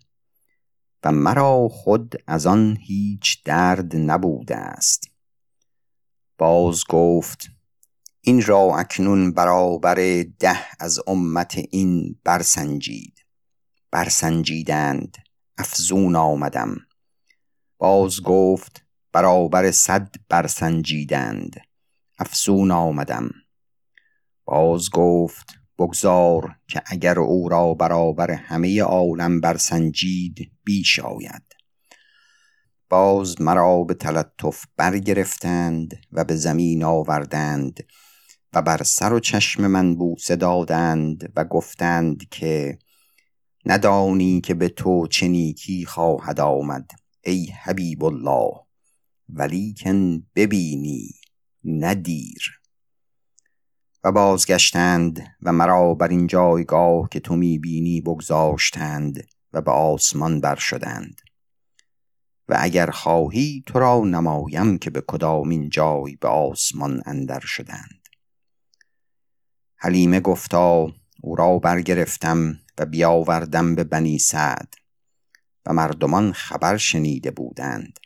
و 1.05 1.13
مرا 1.13 1.69
خود 1.69 2.15
از 2.27 2.47
آن 2.47 2.77
هیچ 2.81 3.45
درد 3.45 3.97
نبوده 3.97 4.57
است. 4.57 5.11
باز 6.39 6.85
گفت 6.89 7.54
این 8.27 8.43
را 8.43 8.77
اکنون 8.79 9.33
برابر 9.33 10.25
ده 10.39 10.59
از 10.81 11.01
امت 11.07 11.59
این 11.71 12.21
برسنجید. 12.25 13.25
برسنجیدند. 13.91 15.17
افزون 15.59 16.17
آمدم. 16.17 16.77
باز 17.79 18.23
گفت 18.23 18.85
برابر 19.13 19.71
صد 19.71 20.15
برسنجیدند. 20.29 21.57
افزون 22.19 22.71
آمدم. 22.71 23.31
باز 24.45 24.91
گفت 24.91 25.55
بگذار 25.79 26.57
که 26.69 26.83
اگر 26.87 27.19
او 27.19 27.49
را 27.49 27.75
برابر 27.75 28.31
همه 28.31 28.83
عالم 28.83 29.41
برسنجید 29.41 30.53
بیش 30.65 30.99
آید. 30.99 31.43
باز 32.89 33.41
مرا 33.41 33.85
به 33.85 33.95
تلطف 33.95 34.65
برگرفتند 34.77 36.01
و 36.13 36.25
به 36.25 36.37
زمین 36.37 36.85
آوردند. 36.85 37.81
و 38.55 38.63
بر 38.63 38.83
سر 38.83 39.13
و 39.13 39.21
چشم 39.21 39.67
من 39.67 39.95
بوسه 39.95 40.37
دادند 40.37 41.33
و 41.37 41.45
گفتند 41.45 42.29
که 42.29 42.79
ندانی 43.67 44.41
که 44.41 44.55
به 44.55 44.69
تو 44.69 45.07
چه 45.07 45.29
نیکی 45.29 45.87
خواهد 45.87 46.41
آمد 46.41 46.91
ای 47.25 47.47
حبیب 47.47 48.05
الله 48.05 48.53
ولیکن 49.29 50.27
ببینی 50.35 51.11
ندیر 51.65 52.61
و 54.05 54.13
بازگشتند 54.13 55.37
و 55.43 55.53
مرا 55.53 55.95
بر 55.95 56.09
این 56.09 56.27
جایگاه 56.27 57.09
که 57.09 57.21
تو 57.21 57.37
می‌بینی 57.37 58.01
بگذاشتند 58.01 59.27
و 59.53 59.61
به 59.61 59.71
آسمان 59.71 60.41
بر 60.41 60.57
شدند. 60.57 61.21
و 62.49 62.57
اگر 62.61 62.91
خواهی 62.91 63.63
تو 63.67 63.79
را 63.79 64.01
نمایم 64.01 64.79
که 64.79 64.91
به 64.91 65.03
کدامین 65.07 65.69
جای 65.69 66.17
به 66.17 66.29
آسمان 66.29 67.03
اندر 67.07 67.41
شدند. 67.41 68.04
حلیمه 69.77 70.21
گفتا 70.21 70.93
او 71.23 71.37
را 71.37 71.59
برگرفتم 71.59 72.59
و 72.79 72.87
بیاوردم 72.87 73.75
به 73.75 73.85
بنی 73.85 74.19
سعد 74.19 74.75
و 75.67 75.73
مردمان 75.73 76.33
خبر 76.33 76.77
شنیده 76.77 77.31
بودند. 77.31 77.99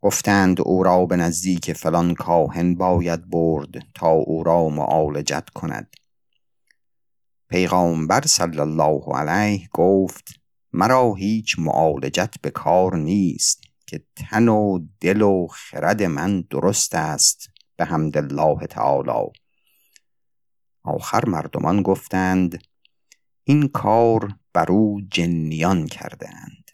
گفتند 0.00 0.60
او 0.60 0.82
را 0.82 1.06
به 1.06 1.16
نزدیک 1.16 1.72
فلان 1.72 2.14
کاهن 2.14 2.74
باید 2.74 3.30
برد 3.30 3.70
تا 3.94 4.08
او 4.10 4.44
را 4.44 4.68
معالجت 4.68 5.50
کند. 5.50 5.94
پیغامبر 7.48 8.26
صلی 8.26 8.60
الله 8.60 9.02
علیه 9.14 9.68
گفت 9.72 10.28
مرا 10.72 11.14
هیچ 11.14 11.58
معالجت 11.58 12.34
به 12.42 12.50
کار 12.50 12.96
نیست 12.96 13.60
که 13.86 14.04
تن 14.16 14.48
و 14.48 14.86
دل 15.00 15.22
و 15.22 15.46
خرد 15.46 16.02
من 16.02 16.40
درست 16.40 16.94
است 16.94 17.50
به 17.76 17.84
حمد 17.84 18.16
الله 18.16 18.66
تعالی. 18.66 19.43
آخر 20.84 21.28
مردمان 21.28 21.82
گفتند 21.82 22.62
این 23.44 23.68
کار 23.68 24.34
بر 24.52 24.72
او 24.72 25.00
جنیان 25.10 25.86
کردند. 25.86 26.70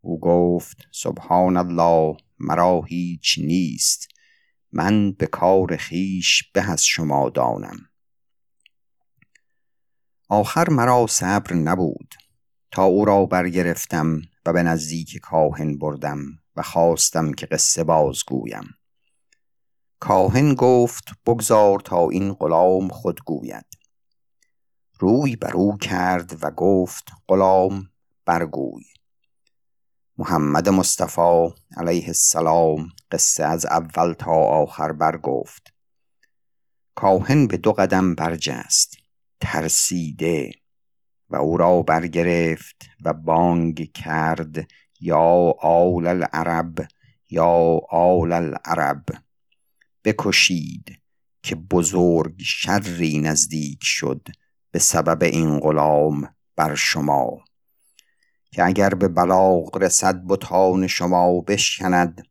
او 0.00 0.20
گفت 0.20 0.88
سبحان 0.92 1.56
الله 1.56 2.16
مرا 2.38 2.82
هیچ 2.82 3.38
نیست 3.38 4.08
من 4.72 5.12
به 5.12 5.26
کار 5.26 5.76
خیش 5.76 6.50
به 6.52 6.70
از 6.70 6.84
شما 6.84 7.30
دانم. 7.30 7.78
آخر 10.28 10.70
مرا 10.70 11.06
صبر 11.06 11.54
نبود. 11.54 12.14
تا 12.70 12.84
او 12.84 13.04
را 13.04 13.26
برگرفتم 13.26 14.22
و 14.46 14.52
به 14.52 14.62
نزدیک 14.62 15.18
کاهن 15.18 15.78
بردم 15.78 16.18
و 16.56 16.62
خواستم 16.62 17.32
که 17.32 17.46
قصه 17.46 17.84
بازگویم. 17.84 18.74
کاهن 20.04 20.54
گفت 20.54 21.04
بگذار 21.26 21.80
تا 21.80 22.08
این 22.08 22.32
غلام 22.32 22.88
خود 22.88 23.20
گوید. 23.24 23.66
روی 24.98 25.36
بر 25.36 25.52
او 25.52 25.76
کرد 25.76 26.44
و 26.44 26.50
گفت 26.50 27.08
غلام 27.28 27.90
برگوی. 28.24 28.84
محمد 30.18 30.68
مصطفی 30.68 31.48
علیه 31.76 32.06
السلام 32.06 32.88
قصه 33.10 33.44
از 33.44 33.66
اول 33.66 34.12
تا 34.12 34.32
آخر 34.32 34.92
برگفت. 34.92 35.74
کاهن 36.94 37.46
به 37.46 37.56
دو 37.56 37.72
قدم 37.72 38.14
برجست 38.14 38.96
ترسیده 39.40 40.50
و 41.28 41.36
او 41.36 41.56
را 41.56 41.82
برگرفت 41.82 42.86
و 43.04 43.12
بانگ 43.12 43.92
کرد 43.92 44.68
یا 45.00 45.54
آل 45.60 46.06
العرب 46.06 46.86
یا 47.30 47.80
آل 47.90 48.32
العرب. 48.32 49.04
بکشید 50.04 51.00
که 51.42 51.54
بزرگ 51.54 52.34
شری 52.42 53.18
نزدیک 53.18 53.78
شد 53.82 54.28
به 54.70 54.78
سبب 54.78 55.22
این 55.22 55.60
غلام 55.60 56.34
بر 56.56 56.74
شما 56.74 57.44
که 58.52 58.64
اگر 58.64 58.94
به 58.94 59.08
بلاغ 59.08 59.78
رسد 59.82 60.26
بتان 60.26 60.86
شما 60.86 61.40
بشکند 61.40 62.22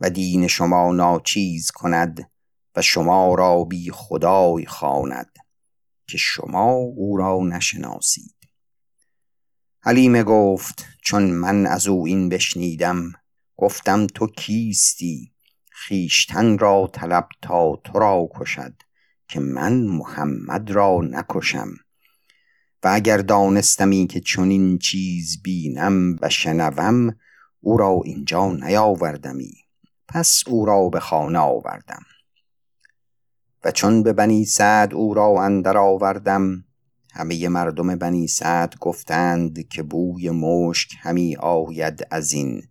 و 0.00 0.10
دین 0.10 0.46
شما 0.46 0.92
ناچیز 0.92 1.70
کند 1.70 2.30
و 2.76 2.82
شما 2.82 3.34
را 3.34 3.64
بی 3.64 3.90
خدای 3.90 4.66
خواند 4.66 5.30
که 6.06 6.18
شما 6.18 6.72
او 6.72 7.16
را 7.16 7.38
نشناسید. 7.44 8.34
حلیمه 9.80 10.22
گفت 10.22 10.84
چون 11.02 11.22
من 11.22 11.66
از 11.66 11.86
او 11.86 12.06
این 12.06 12.28
بشنیدم 12.28 13.12
گفتم 13.56 14.06
تو 14.06 14.26
کیستی؟ 14.26 15.32
خیشتن 15.86 16.58
را 16.58 16.90
طلب 16.92 17.28
تا 17.42 17.76
تو 17.84 17.98
را 17.98 18.28
کشد 18.34 18.74
که 19.28 19.40
من 19.40 19.72
محمد 19.82 20.70
را 20.70 21.00
نکشم. 21.02 21.68
و 22.82 22.90
اگر 22.92 23.18
دانستمی 23.18 24.06
که 24.06 24.20
چنین 24.20 24.78
چیز 24.78 25.42
بینم 25.42 26.16
و 26.22 26.28
شنوم 26.28 27.16
او 27.60 27.76
را 27.76 28.00
اینجا 28.04 28.52
نیاوردمی. 28.52 29.52
پس 30.08 30.42
او 30.46 30.66
را 30.66 30.88
به 30.88 31.00
خانه 31.00 31.38
آوردم. 31.38 32.02
و 33.64 33.70
چون 33.70 34.02
به 34.02 34.12
بنی 34.12 34.44
سعد 34.44 34.94
او 34.94 35.14
را 35.14 35.44
اندر 35.44 35.76
آوردم 35.76 36.64
همه 37.12 37.48
مردم 37.48 37.96
بنی 37.96 38.28
سعد 38.28 38.74
گفتند 38.80 39.68
که 39.68 39.82
بوی 39.82 40.30
مشک 40.30 40.90
همی 40.98 41.36
آید 41.36 42.06
از 42.10 42.32
این. 42.32 42.62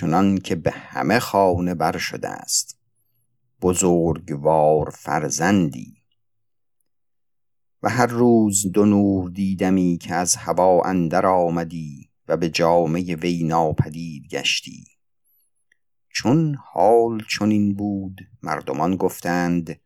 چنان 0.00 0.38
که 0.38 0.54
به 0.54 0.70
همه 0.70 1.18
خانه 1.18 1.74
بر 1.74 1.98
شده 1.98 2.28
است. 2.28 2.78
بزرگوار 3.62 4.90
فرزندی. 4.90 6.02
و 7.82 7.88
هر 7.88 8.06
روز 8.06 8.72
دو 8.72 8.84
نور 8.84 9.30
دیدمی 9.30 9.98
که 10.02 10.14
از 10.14 10.36
هوا 10.36 10.82
اندر 10.84 11.26
آمدی 11.26 12.10
و 12.28 12.36
به 12.36 12.50
جامعه 12.50 13.16
وی 13.16 13.44
ناپدید 13.44 14.28
گشتی. 14.28 14.84
چون 16.08 16.56
حال 16.72 17.22
چنین 17.30 17.74
بود 17.74 18.20
مردمان 18.42 18.96
گفتند 18.96 19.80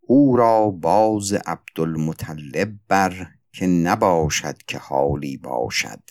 او 0.00 0.36
را 0.36 0.70
باز 0.70 1.32
عبدالمطلب 1.32 2.72
بر 2.88 3.26
که 3.52 3.66
نباشد 3.66 4.58
که 4.58 4.78
حالی 4.78 5.36
باشد. 5.36 6.02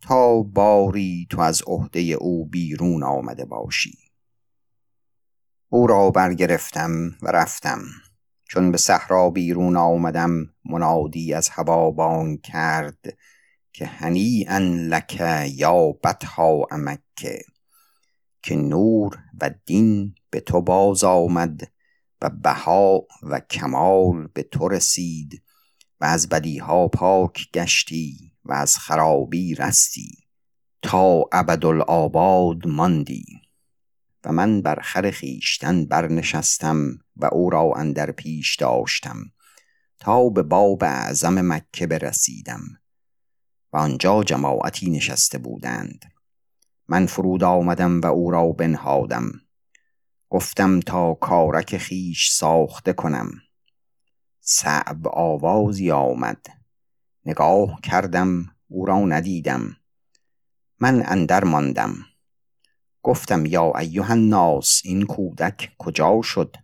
تا 0.00 0.42
باری 0.42 1.26
تو 1.30 1.40
از 1.40 1.62
عهده 1.66 2.00
او 2.00 2.46
بیرون 2.46 3.02
آمده 3.02 3.44
باشی. 3.44 3.98
او 5.68 5.86
را 5.86 6.10
برگرفتم 6.10 6.90
و 7.22 7.28
رفتم. 7.28 7.82
چون 8.48 8.72
به 8.72 8.78
صحرا 8.78 9.30
بیرون 9.30 9.76
آمدم 9.76 10.30
منادی 10.64 11.34
از 11.34 11.48
هوا 11.48 11.90
بانگ 11.90 12.40
کرد 12.40 12.98
که 13.72 13.86
هنیئا 13.86 14.58
لک 14.58 15.22
یا 15.54 15.92
بطها 16.04 16.66
مکه 16.72 17.42
که 18.42 18.56
نور 18.56 19.18
و 19.40 19.50
دین 19.64 20.14
به 20.30 20.40
تو 20.40 20.62
باز 20.62 21.04
آمد 21.04 21.60
و 22.22 22.30
بها 22.30 23.06
و 23.22 23.40
کمال 23.40 24.28
به 24.34 24.42
تو 24.42 24.68
رسید 24.68 25.42
و 26.00 26.04
از 26.04 26.28
بدیها 26.28 26.88
پاک 26.88 27.48
گشتی. 27.54 28.35
و 28.48 28.52
از 28.52 28.78
خرابی 28.78 29.54
رستی 29.54 30.10
تا 30.82 31.24
ابدالآباد 31.32 32.66
ماندی 32.66 33.24
و 34.24 34.32
من 34.32 34.62
بر 34.62 34.80
خر 34.82 35.10
خویشتن 35.10 35.84
برنشستم 35.84 36.98
و 37.16 37.26
او 37.32 37.50
را 37.50 37.72
اندر 37.76 38.10
پیش 38.10 38.56
داشتم 38.56 39.16
تا 39.98 40.28
به 40.28 40.42
باب 40.42 40.84
اعظم 40.84 41.52
مکه 41.52 41.86
برسیدم 41.86 42.60
و 43.72 43.76
آنجا 43.76 44.22
جماعتی 44.22 44.90
نشسته 44.90 45.38
بودند. 45.38 46.04
من 46.88 47.06
فرود 47.06 47.44
آمدم 47.44 48.00
و 48.00 48.06
او 48.06 48.30
را 48.30 48.52
بنهادم. 48.52 49.32
گفتم 50.28 50.80
تا 50.80 51.14
کارک 51.14 51.78
خیش 51.78 52.30
ساخته 52.30 52.92
کنم. 52.92 53.30
صعب 54.40 55.08
آوازی 55.08 55.90
آمد. 55.90 56.46
نگاه 57.26 57.80
کردم 57.82 58.50
او 58.68 58.86
را 58.86 58.98
ندیدم. 58.98 59.76
من 60.80 61.02
اندر 61.06 61.44
ماندم. 61.44 61.94
گفتم 63.02 63.46
یا 63.46 63.72
ایها 63.78 64.12
الناس 64.12 64.80
این 64.84 65.06
کودک 65.06 65.72
کجا 65.78 66.20
شد؟ 66.22 66.56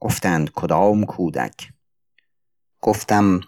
گفتند 0.00 0.50
کدام 0.50 1.04
کودک؟ 1.04 1.72
گفتم 2.80 3.40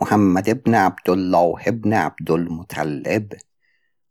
محمد 0.00 0.48
ابن 0.48 0.74
عبدالله 0.74 1.54
ابن 1.66 1.92
عبدالمطلب. 1.92 3.32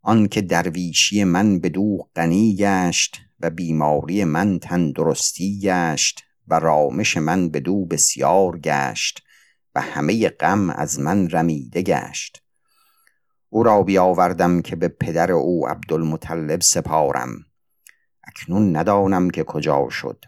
آنکه 0.01 0.41
درویشی 0.41 1.23
من 1.23 1.59
بدو 1.59 1.97
غنی 2.15 2.55
گشت 2.55 3.21
و 3.39 3.49
بیماری 3.49 4.23
من 4.23 4.59
تندرستی 4.59 5.59
گشت 5.63 6.23
و 6.47 6.59
رامش 6.59 7.17
من 7.17 7.49
بدو 7.49 7.85
بسیار 7.85 8.59
گشت. 8.59 9.23
و 9.75 9.82
همه 9.82 10.29
غم 10.29 10.69
از 10.69 10.99
من 10.99 11.29
رمیده 11.29 11.82
گشت. 11.82 12.43
او 13.49 13.63
را 13.63 13.84
بیاوردم 13.84 14.62
که 14.62 14.75
به 14.75 14.88
پدر 14.88 15.32
او 15.32 15.67
عبدالمطلب 15.67 16.62
سپارم. 16.62 17.29
اکنون 18.23 18.75
ندانم 18.75 19.29
که 19.29 19.43
کجا 19.43 19.89
شد. 19.89 20.25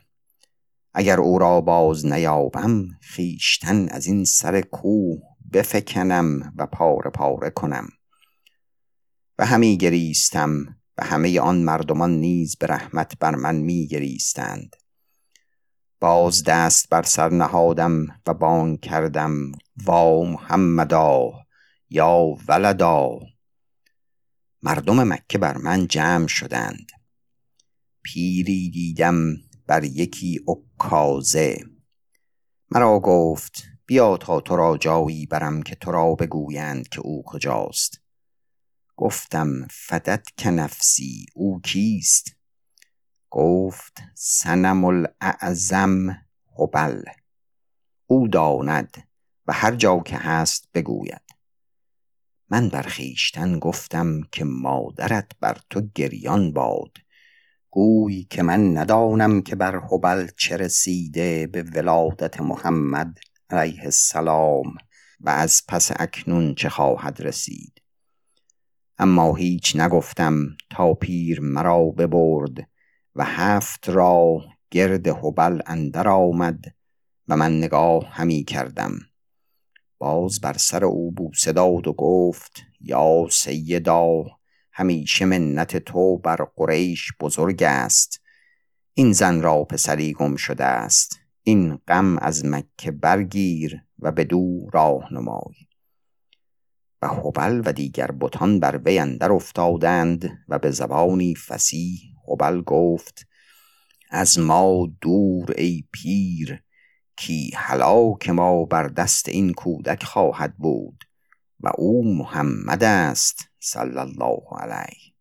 اگر 0.94 1.20
او 1.20 1.40
را 1.40 1.62
باز 1.62 2.06
نیابم 2.06 2.88
خیشتن 3.02 3.90
از 3.90 4.06
این 4.06 4.26
سر 4.26 4.62
کوه 4.62 5.22
بفکنم 5.54 6.54
و 6.58 6.68
پاره 6.68 7.10
پاره 7.10 7.50
کنم. 7.50 7.90
و 9.40 9.46
همی 9.46 9.78
گریستم 9.78 10.66
و 10.98 11.04
همه 11.04 11.40
آن 11.40 11.58
مردمان 11.58 12.12
نیز 12.12 12.56
به 12.56 12.68
رحمت 12.68 13.20
بر 13.20 13.36
من 13.36 13.56
می 13.56 13.88
گریستند. 13.88 14.76
باز 16.02 16.44
دست 16.44 16.90
بر 16.90 17.04
سر 17.04 17.30
نهادم 17.30 18.08
و 18.28 18.34
بانگ 18.34 18.80
کردم 18.80 19.52
وا 19.86 20.24
محمدا 20.24 21.32
یا 21.90 22.38
ولدا. 22.48 23.20
مردم 24.62 25.04
مکه 25.04 25.38
بر 25.38 25.58
من 25.58 25.88
جمع 25.88 26.28
شدند. 26.28 26.92
پیری 28.04 28.70
دیدم 28.70 29.36
بر 29.68 29.84
یکی 29.84 30.40
عکازه. 30.48 31.58
مرا 32.72 33.00
گفت 33.00 33.64
بیا 33.86 34.18
تا 34.18 34.40
تو 34.42 34.56
را 34.56 34.78
جایی 34.78 35.26
برم 35.26 35.64
که 35.64 35.76
تو 35.76 35.92
را 35.92 36.16
بگویند 36.16 36.88
که 36.88 37.00
او 37.02 37.24
کجاست. 37.26 38.02
گفتم 38.96 39.68
فدت 39.72 40.24
که 40.38 40.50
نفسی 40.50 41.26
او 41.36 41.62
کیست؟ 41.62 42.41
گفت 43.32 44.04
سنم 44.16 44.86
الاعظم 44.86 46.18
هبل 46.60 47.04
او 48.08 48.28
داند 48.28 48.98
و 49.48 49.54
هر 49.54 49.76
جا 49.76 50.00
که 50.00 50.18
هست 50.18 50.70
بگوید. 50.74 51.22
من 52.50 52.70
بر 52.70 52.82
خویشتن 52.82 53.60
گفتم 53.60 54.22
که 54.32 54.46
مادرت 54.46 55.32
بر 55.40 55.58
تو 55.70 55.82
گریان 55.96 56.54
باد. 56.54 56.98
گوی 57.70 58.24
که 58.24 58.44
من 58.44 58.78
ندانم 58.78 59.42
که 59.42 59.56
بر 59.56 59.76
هبل 59.76 60.28
چه 60.38 60.58
رسیده 60.58 61.48
به 61.48 61.64
ولادت 61.64 62.42
محمد 62.42 63.20
علیه 63.50 63.84
السلام 63.84 64.74
و 65.20 65.30
از 65.30 65.62
پس 65.68 65.92
اکنون 65.96 66.56
چه 66.56 66.70
خواهد 66.70 67.22
رسید. 67.22 67.82
اما 68.98 69.36
هیچ 69.36 69.76
نگفتم 69.76 70.36
تا 70.70 70.94
پیر 70.94 71.40
مرا 71.42 71.86
ببرد 71.86 72.71
و 73.16 73.24
هفت 73.26 73.90
را 73.90 74.42
گرد 74.72 75.08
هبل 75.08 75.62
اندر 75.66 76.08
آمد 76.08 76.66
و 77.28 77.38
من 77.38 77.58
نگاه 77.58 78.08
همی 78.10 78.44
کردم. 78.44 79.00
باز 79.98 80.42
بر 80.42 80.58
سر 80.58 80.86
او 80.86 81.12
بوسه 81.12 81.52
داد 81.52 81.88
و 81.88 81.94
گفت 81.94 82.62
یا 82.80 83.28
سیدا 83.32 84.24
همیشه 84.74 85.26
منت 85.26 85.78
تو 85.78 86.18
بر 86.18 86.48
قریش 86.56 87.12
بزرگ 87.20 87.64
است. 87.64 88.22
این 88.94 89.12
زن 89.12 89.42
را 89.42 89.64
پسری 89.64 90.14
گم 90.14 90.36
شده 90.36 90.66
است. 90.66 91.20
این 91.44 91.80
غم 91.88 92.18
از 92.18 92.46
مکه 92.46 92.92
برگیر 92.92 93.82
و 94.00 94.12
به 94.12 94.24
دو 94.24 94.70
راه 94.74 95.14
نمای. 95.14 95.56
و 97.02 97.08
حبل 97.08 97.62
و 97.66 97.74
دیگر 97.74 98.12
بتان 98.12 98.60
بر 98.60 98.82
وی 98.86 99.00
اندر 99.00 99.32
افتادند 99.32 100.30
و 100.48 100.60
به 100.60 100.72
زبانی 100.72 101.36
فسیح 101.36 102.11
حبل 102.28 102.62
گفت 102.62 103.28
از 104.10 104.40
ما 104.40 104.88
دور 105.02 105.54
ای 105.58 105.84
پیر 105.92 106.64
کی 107.16 107.52
هلاک 107.56 108.30
ما 108.30 108.66
بر 108.66 108.88
دست 108.88 109.30
این 109.30 109.54
کودک 109.54 110.04
خواهد 110.04 110.58
بود 110.58 111.04
و 111.60 111.72
او 111.78 112.18
محمد 112.18 112.84
است 112.84 113.48
صلی 113.60 113.98
الله 113.98 114.42
علیه. 114.60 115.14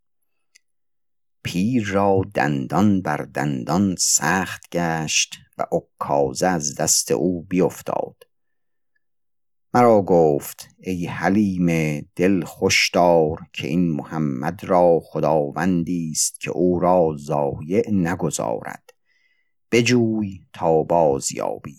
پیر 1.42 1.84
را 1.88 2.20
دندان 2.34 3.02
بر 3.02 3.16
دندان 3.16 3.94
سخت 3.98 4.70
گشت 4.72 5.34
و 5.58 5.66
عکازه 5.72 6.46
از 6.46 6.74
دست 6.74 7.10
او 7.10 7.42
بیفتاد. 7.42 8.29
مرا 9.74 10.02
گفت 10.02 10.68
ای 10.80 11.06
حلیم 11.06 12.00
دل 12.16 12.44
خوشدار 12.44 13.38
که 13.52 13.66
این 13.66 13.92
محمد 13.92 14.64
را 14.64 15.00
خداوندی 15.04 16.10
است 16.10 16.40
که 16.40 16.50
او 16.50 16.80
را 16.80 17.16
ضایع 17.18 17.90
نگذارد. 17.90 18.90
بجوی 19.72 20.46
تا 20.52 20.82
بازیابی. 20.82 21.78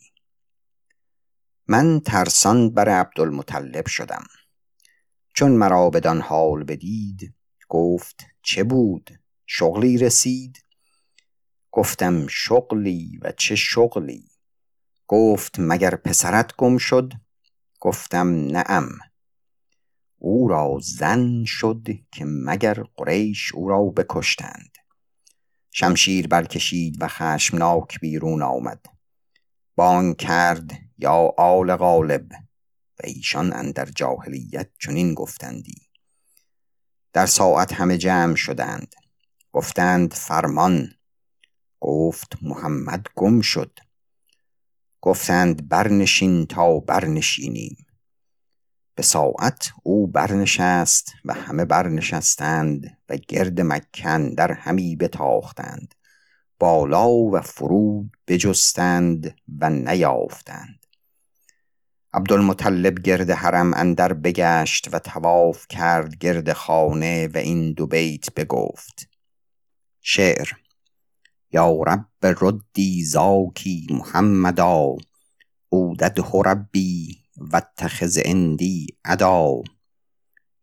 من 1.68 2.00
ترسان 2.00 2.70
بر 2.70 2.90
عبدالمطلب 2.90 3.88
شدم. 3.88 4.24
چون 5.36 5.52
مرا 5.52 5.90
بدان 5.90 6.22
حال 6.22 6.64
بدید 6.64 7.34
گفت 7.70 8.26
چه 8.42 8.64
بود؟ 8.64 9.10
شغلی 9.46 9.98
رسید؟ 9.98 10.66
گفتم 11.72 12.28
شغلی 12.28 13.20
و 13.22 13.32
چه 13.32 13.56
شغلی؟ 13.56 14.32
گفت 15.08 15.56
مگر 15.60 15.96
پسرت 15.96 16.56
گم 16.56 16.78
شد؟ 16.78 17.14
گفتم 17.82 18.28
نعم. 18.28 18.90
او 20.18 20.48
را 20.48 20.80
زن 20.82 21.44
شد 21.46 21.88
که 22.12 22.26
مگر 22.28 22.84
قریش 22.96 23.56
او 23.56 23.70
را 23.70 23.84
بکشتند. 23.84 24.78
شمشیر 25.72 26.28
برکشید 26.28 27.02
و 27.02 27.08
خشمناک 27.08 28.00
بیرون 28.00 28.42
آمد. 28.42 28.86
بانگ 29.76 30.18
کرد 30.18 30.72
یا 30.98 31.34
آل 31.38 31.76
غالب؟ 31.76 32.32
و 33.00 33.04
ایشان 33.04 33.54
اندر 33.54 33.86
جاهلیت 33.86 34.70
چنین 34.80 35.14
گفتندی. 35.14 35.88
در 37.14 37.26
ساعت 37.26 37.74
همه 37.74 37.98
جمع 37.98 38.36
شدند. 38.36 38.96
گفتند 39.52 40.14
فرمان. 40.14 40.90
گفت 41.80 42.34
محمد 42.42 43.08
گم 43.16 43.42
شد. 43.42 43.80
گفتند 45.02 45.70
برنشین 45.70 46.46
تا 46.46 46.80
برنشینیم. 46.80 47.86
به 48.96 49.04
ساعت 49.04 49.72
او 49.84 50.08
برنشست 50.08 51.14
و 51.26 51.34
همه 51.34 51.66
برنشستند 51.66 52.98
و 53.10 53.18
گرد 53.28 53.62
مکن 53.62 54.30
در 54.30 54.52
همی 54.52 54.96
بتاختند. 54.96 55.96
بالا 56.60 57.10
و 57.10 57.42
فرود 57.42 58.18
بجستند 58.28 59.36
و 59.60 59.70
نیافتند. 59.70 60.86
عبدالمطلب 62.14 63.00
گرد 63.00 63.30
حرم 63.30 63.74
اندر 63.74 64.14
بگشت 64.14 64.90
و 64.92 65.00
تواف 65.00 65.68
کرد 65.68 66.18
گرد 66.18 66.54
خانه 66.54 67.28
و 67.28 67.38
این 67.38 67.74
دو 67.74 67.88
بیت 67.88 68.34
بگفت. 68.34 69.10
شعر 70.02 70.50
یا 71.54 71.82
رب 71.88 72.06
ردی 72.24 73.04
زاکی 73.04 73.88
محمدا 73.90 74.96
اودده 75.70 76.24
ربی 76.46 77.18
و 77.38 77.56
اتخذ 77.58 78.20
اندی 78.26 78.88
ادا 79.06 79.62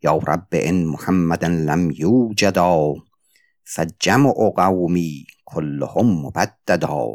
یا 0.02 0.16
رب 0.16 0.48
ان 0.52 0.84
محمدا 0.84 1.46
لم 1.48 1.90
یوجدا 1.90 2.94
فجمع 3.64 4.50
قومی 4.56 5.26
کلهم 5.44 6.26
مبددا. 6.26 7.14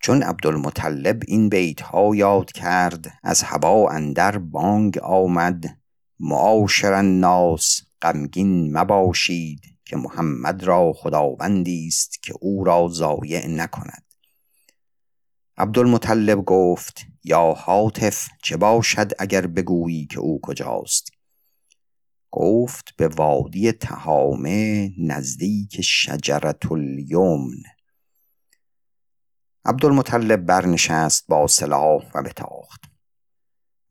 چون 0.00 0.22
عبدالمطلب 0.22 1.22
این 1.26 1.48
بیت 1.48 1.80
ها 1.80 2.14
یاد 2.14 2.52
کرد 2.52 3.12
از 3.22 3.42
هوا 3.42 3.90
اندر 3.90 4.38
بانگ 4.38 4.98
آمد 4.98 5.64
معاشر 6.20 6.92
الناس 6.92 7.80
غمگین 8.02 8.78
مباشید. 8.78 9.69
که 9.90 9.96
محمد 9.96 10.64
را 10.64 10.92
خداوندی 10.92 11.86
است 11.86 12.22
که 12.22 12.34
او 12.40 12.64
را 12.64 12.88
ضایع 12.88 13.46
نکند. 13.46 14.04
عبدالمطلب 15.56 16.44
گفت 16.44 17.06
یا 17.24 17.52
حاطف 17.52 18.28
چه 18.42 18.56
باشد 18.56 19.12
اگر 19.18 19.46
بگویی 19.46 20.06
که 20.06 20.20
او 20.20 20.40
کجاست؟ 20.42 21.10
گفت 22.30 22.96
به 22.96 23.08
وادی 23.08 23.72
تهامه 23.72 24.90
نزدیک 24.98 25.80
شجرت 25.80 26.72
الیمن. 26.72 27.62
عبدالمطلب 29.64 30.46
برنشست 30.46 31.24
با 31.28 31.46
سلاح 31.46 32.10
و 32.14 32.22
بتاخت. 32.22 32.80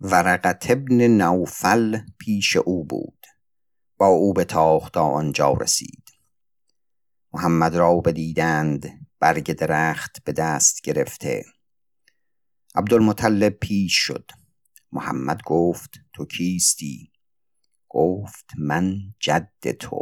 ورقت 0.02 0.72
ابن 0.72 1.08
نوفل 1.08 2.00
پیش 2.18 2.56
او 2.56 2.86
بود. 2.86 3.19
با 4.00 4.08
او 4.08 4.34
بتاخت 4.34 4.94
تا 4.94 5.04
آنجا 5.04 5.54
رسید. 5.54 6.04
محمد 7.34 7.76
را 7.76 7.96
بدیدند 7.96 9.08
برگ 9.20 9.54
درخت 9.54 10.24
به 10.24 10.32
دست 10.32 10.82
گرفته. 10.82 11.46
عبدالمطلب 12.76 13.54
پیش 13.54 13.94
شد. 13.96 14.32
محمد 14.92 15.42
گفت 15.46 15.90
تو 16.14 16.26
کیستی؟ 16.26 17.12
گفت 17.90 18.46
من 18.58 18.98
جد 19.20 19.72
تو. 19.80 20.02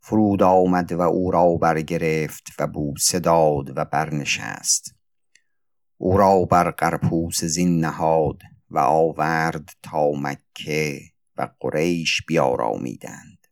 فرود 0.00 0.42
آمد 0.42 0.92
و 0.92 1.00
او 1.00 1.30
را 1.30 1.56
برگرفت 1.56 2.46
و 2.58 2.66
بوسه 2.66 3.18
داد 3.18 3.78
و 3.78 3.84
برنشست. 3.84 4.94
او 5.96 6.16
را 6.16 6.44
بر 6.44 6.70
قرپوس 6.70 7.44
زین 7.44 7.80
نهاد 7.80 8.42
و 8.70 8.78
آورد 8.78 9.70
تا 9.82 10.10
مکه. 10.10 11.09
و 11.36 11.48
قریش 11.60 12.22
بیارامیدند. 12.26 13.46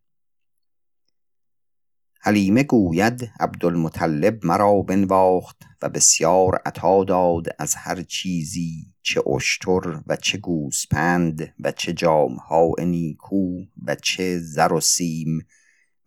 حلیمه 2.21 2.63
گوید 2.63 3.31
عبدالمطلب 3.41 4.47
مرا 4.47 4.83
بنواخت 4.83 5.63
و 5.83 5.89
بسیار 5.89 6.63
عطا 6.67 7.05
داد 7.05 7.47
از 7.59 7.75
هر 7.75 8.03
چیزی 8.03 8.95
چه 9.03 9.29
اشتر 9.29 10.03
و 10.07 10.17
چه 10.17 10.39
گوسپند 10.39 11.55
و 11.61 11.73
چه 11.73 11.93
جامهای 11.93 12.85
نیکو 12.87 13.65
و 13.87 13.95
چه 13.95 14.39
زر 14.39 14.73
و 14.73 14.81
سیم 14.81 15.47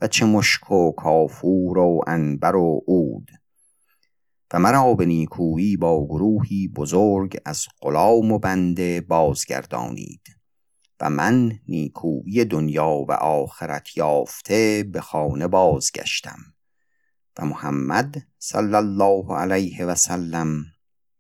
و 0.02 0.08
چه 0.08 0.26
مشک 0.26 0.72
و 0.72 0.92
کافور 0.92 1.78
و 1.78 2.02
انبر 2.08 2.56
و 2.56 2.82
عود. 2.88 3.32
و 4.54 4.60
مرا 4.60 4.94
به 4.94 5.06
نیکویی 5.06 5.78
با 5.78 6.06
گروهی 6.06 6.68
بزرگ 6.68 7.38
از 7.46 7.66
غلام 7.82 8.32
و 8.32 8.40
بنده 8.40 9.02
بازگردانید. 9.02 10.41
و 11.02 11.10
من 11.10 11.60
نیکویی 11.68 12.46
دنیا 12.46 13.06
و 13.08 13.12
آخرت 13.12 13.98
یافته 13.98 14.84
به 14.92 15.02
خانه 15.02 15.48
بازگشتم. 15.48 16.40
و 17.40 17.46
محمد 17.46 18.16
صلی 18.38 18.76
الله 18.76 19.36
علیه 19.36 19.86
و 19.86 19.96
سلم 19.96 20.66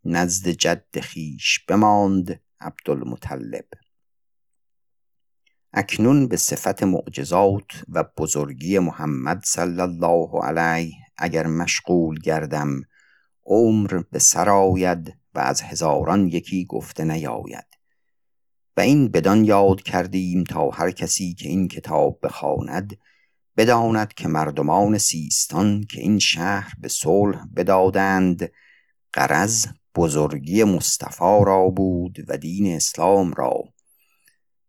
نزد 0.05 0.47
جد 0.47 0.99
خیش 0.99 1.59
بماند 1.67 2.41
عبدالمطلب. 2.59 3.65
اکنون 5.73 6.27
به 6.27 6.37
صفت 6.37 6.83
معجزات 6.83 7.83
و 7.89 8.03
بزرگی 8.17 8.79
محمد 8.79 9.43
صلی 9.45 9.81
الله 9.81 10.43
علیه 10.43 10.93
اگر 11.17 11.47
مشغول 11.47 12.19
گردم 12.19 12.81
عمر 13.45 14.03
به 14.11 14.19
سر 14.19 14.49
آید 14.49 15.13
و 15.35 15.39
از 15.39 15.61
هزاران 15.61 16.27
یکی 16.27 16.65
گفته 16.65 17.03
نیاید. 17.03 17.80
این 18.81 19.07
بدان 19.07 19.45
یاد 19.45 19.81
کردیم 19.81 20.43
تا 20.43 20.69
هر 20.69 20.91
کسی 20.91 21.33
که 21.33 21.49
این 21.49 21.67
کتاب 21.67 22.19
بخواند 22.23 22.97
بداند 23.57 24.13
که 24.13 24.27
مردمان 24.27 24.97
سیستان 24.97 25.83
که 25.83 26.01
این 26.01 26.19
شهر 26.19 26.73
به 26.79 26.87
صلح 26.87 27.45
بدادند. 27.55 28.51
قرض 29.13 29.67
بزرگی 29.95 30.63
مصطفی 30.63 31.43
را 31.45 31.69
بود 31.69 32.25
و 32.27 32.37
دین 32.37 32.75
اسلام 32.75 33.33
را. 33.33 33.63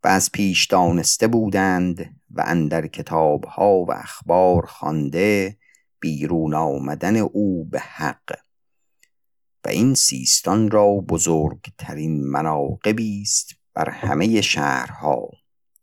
و 0.05 0.09
از 0.09 0.33
پیش 0.33 0.67
دانسته 0.67 1.27
بودند 1.27 2.21
و 2.31 2.45
اندر 2.47 2.87
کتابها 2.87 3.85
و 3.85 3.93
اخبار 3.93 4.67
خوانده 4.67 5.57
بیرون 6.01 6.55
آمدن 6.55 7.17
او 7.17 7.65
به 7.65 7.81
حق. 7.81 8.39
و 9.65 9.69
این 9.69 9.95
سیستان 9.95 10.71
را 10.71 10.95
بزرگترین 10.95 12.25
مناقبی 12.25 13.23
است 13.23 13.62
بر 13.75 13.91
همه 13.91 14.41
شهرها 14.41 15.29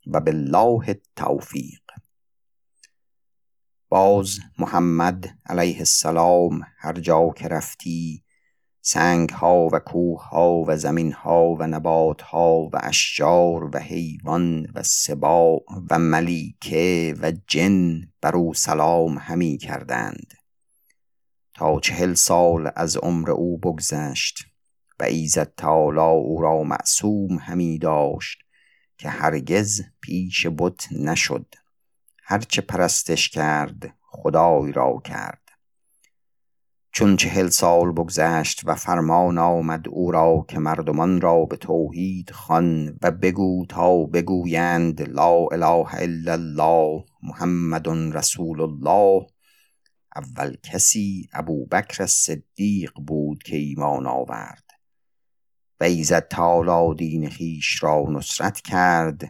و 0.07 0.19
بالله 0.19 1.01
توفیق 1.15 1.81
باز 3.89 4.39
محمد 4.59 5.37
علیه 5.45 5.77
السلام 5.77 6.61
هر 6.77 6.93
جا 6.93 7.29
که 7.29 7.47
رفتی 7.47 8.23
سنگ 8.81 9.29
ها 9.29 9.67
و 9.73 9.79
کوه 9.79 10.29
ها 10.29 10.63
و 10.67 10.77
زمین 10.77 11.11
ها 11.11 11.55
و 11.59 11.67
نبات 11.67 12.21
ها 12.21 12.69
و 12.73 12.79
اشجار 12.83 13.69
و 13.75 13.77
حیوان 13.77 14.67
و 14.75 14.83
سبا 14.83 15.59
و 15.89 15.99
ملیکه 15.99 17.15
و 17.21 17.31
جن 17.47 18.01
بر 18.21 18.35
او 18.35 18.53
سلام 18.53 19.17
همی 19.17 19.57
کردند. 19.57 20.33
تا 21.53 21.79
چهل 21.79 22.13
سال 22.13 22.71
از 22.75 22.97
عمر 22.97 23.31
او 23.31 23.57
بگذشت. 23.57 24.48
و 24.99 25.03
ایزد 25.03 25.53
تالا 25.57 26.09
او 26.09 26.41
را 26.41 26.63
معصوم 26.63 27.37
همی 27.37 27.77
داشت 27.77 28.39
که 28.97 29.09
هرگز 29.09 29.81
پیش 30.01 30.47
بت 30.57 30.87
نشد. 30.91 31.55
هرچه 32.23 32.61
پرستش 32.61 33.29
کرد 33.29 33.95
خدای 34.01 34.71
را 34.71 35.01
کرد. 35.05 35.41
چون 36.91 37.15
چهل 37.15 37.49
سال 37.49 37.91
بگذشت 37.91 38.61
و 38.65 38.75
فرمان 38.75 39.37
آمد 39.37 39.87
او 39.87 40.11
را 40.11 40.45
که 40.47 40.59
مردمان 40.59 41.21
را 41.21 41.45
به 41.45 41.57
توحید 41.57 42.31
خوان 42.31 42.99
و 43.01 43.11
بگو 43.11 43.65
تا 43.69 44.03
بگویند 44.03 45.01
لا 45.01 45.45
اله 45.51 45.95
الا 45.95 46.33
الله 46.33 47.05
محمد 47.23 47.87
رسول 47.87 48.61
الله 48.61 49.27
اول 50.15 50.55
کسی 50.63 51.29
ابوبکر 51.33 52.05
صدیق 52.05 52.91
بود 53.07 53.43
که 53.43 53.55
ایمان 53.55 54.07
آورد. 54.07 54.68
و 55.79 55.83
ایزد 55.83 56.27
تالا 56.27 56.93
دین 56.93 57.29
خیش 57.29 57.83
را 57.83 58.05
نصرت 58.09 58.61
کرد 58.61 59.21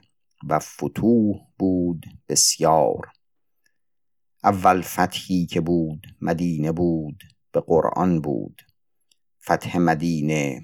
و 0.48 0.60
فتوح 0.60 1.36
بود 1.58 2.06
بسیار. 2.30 3.12
اول 4.44 4.82
فتحی 4.82 5.46
که 5.46 5.62
بود 5.62 6.08
مدینه 6.22 6.72
بود 6.72 7.24
به 7.52 7.62
قرآن 7.62 8.22
بود. 8.22 8.62
فتح 9.46 9.78
مدینه 9.78 10.62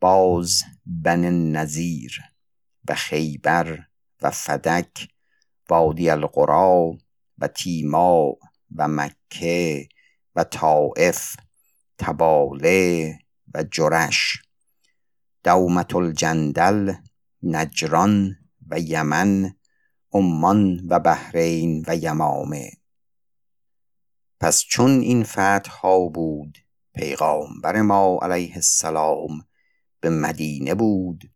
باز 0.00 0.62
بن 0.86 1.24
نظیر 1.30 2.20
و 2.88 2.94
خیبر 2.94 3.78
و 4.22 4.30
فدک 4.30 5.08
وادی 5.68 6.10
القرا 6.10 6.92
و 7.38 7.48
تیما 7.48 8.36
و 8.76 8.88
مکه 8.88 9.88
و 10.36 10.44
طائف 10.44 11.36
تباله 11.98 13.18
و 13.54 13.62
جرش. 13.62 14.42
دومت 15.44 15.94
الجندل 15.94 16.94
نجران 17.42 18.36
و 18.68 18.78
یمن 18.78 19.54
عمان 20.12 20.80
و 20.88 21.00
بحرین 21.00 21.84
و 21.88 21.96
یمامه. 21.96 22.70
پس 24.40 24.60
چون 24.60 24.90
این 24.90 25.24
فتح 25.24 25.70
ها 25.82 26.08
بود 26.08 26.58
پیغامبر 26.94 27.82
ما 27.82 28.18
علیه 28.22 28.54
السلام 28.54 29.46
به 30.00 30.10
مدینه 30.10 30.74
بود 30.74 31.30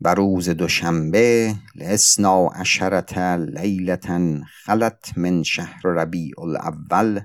و 0.00 0.14
روز 0.14 0.48
دوشنبه 0.48 1.54
لسنا 1.74 2.46
عشرت 2.46 3.18
لیلتا 3.18 4.40
خلت 4.64 5.18
من 5.18 5.42
شهر 5.42 5.80
ربیع 5.84 6.40
الاول 6.40 7.20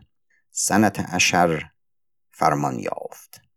سنت 0.51 0.99
عشر 0.99 1.70
فرمان 2.32 2.80
یافت. 2.80 3.48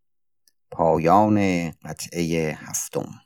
پایان 0.73 1.71
قطعه 1.71 2.59
هفتم. 2.61 3.23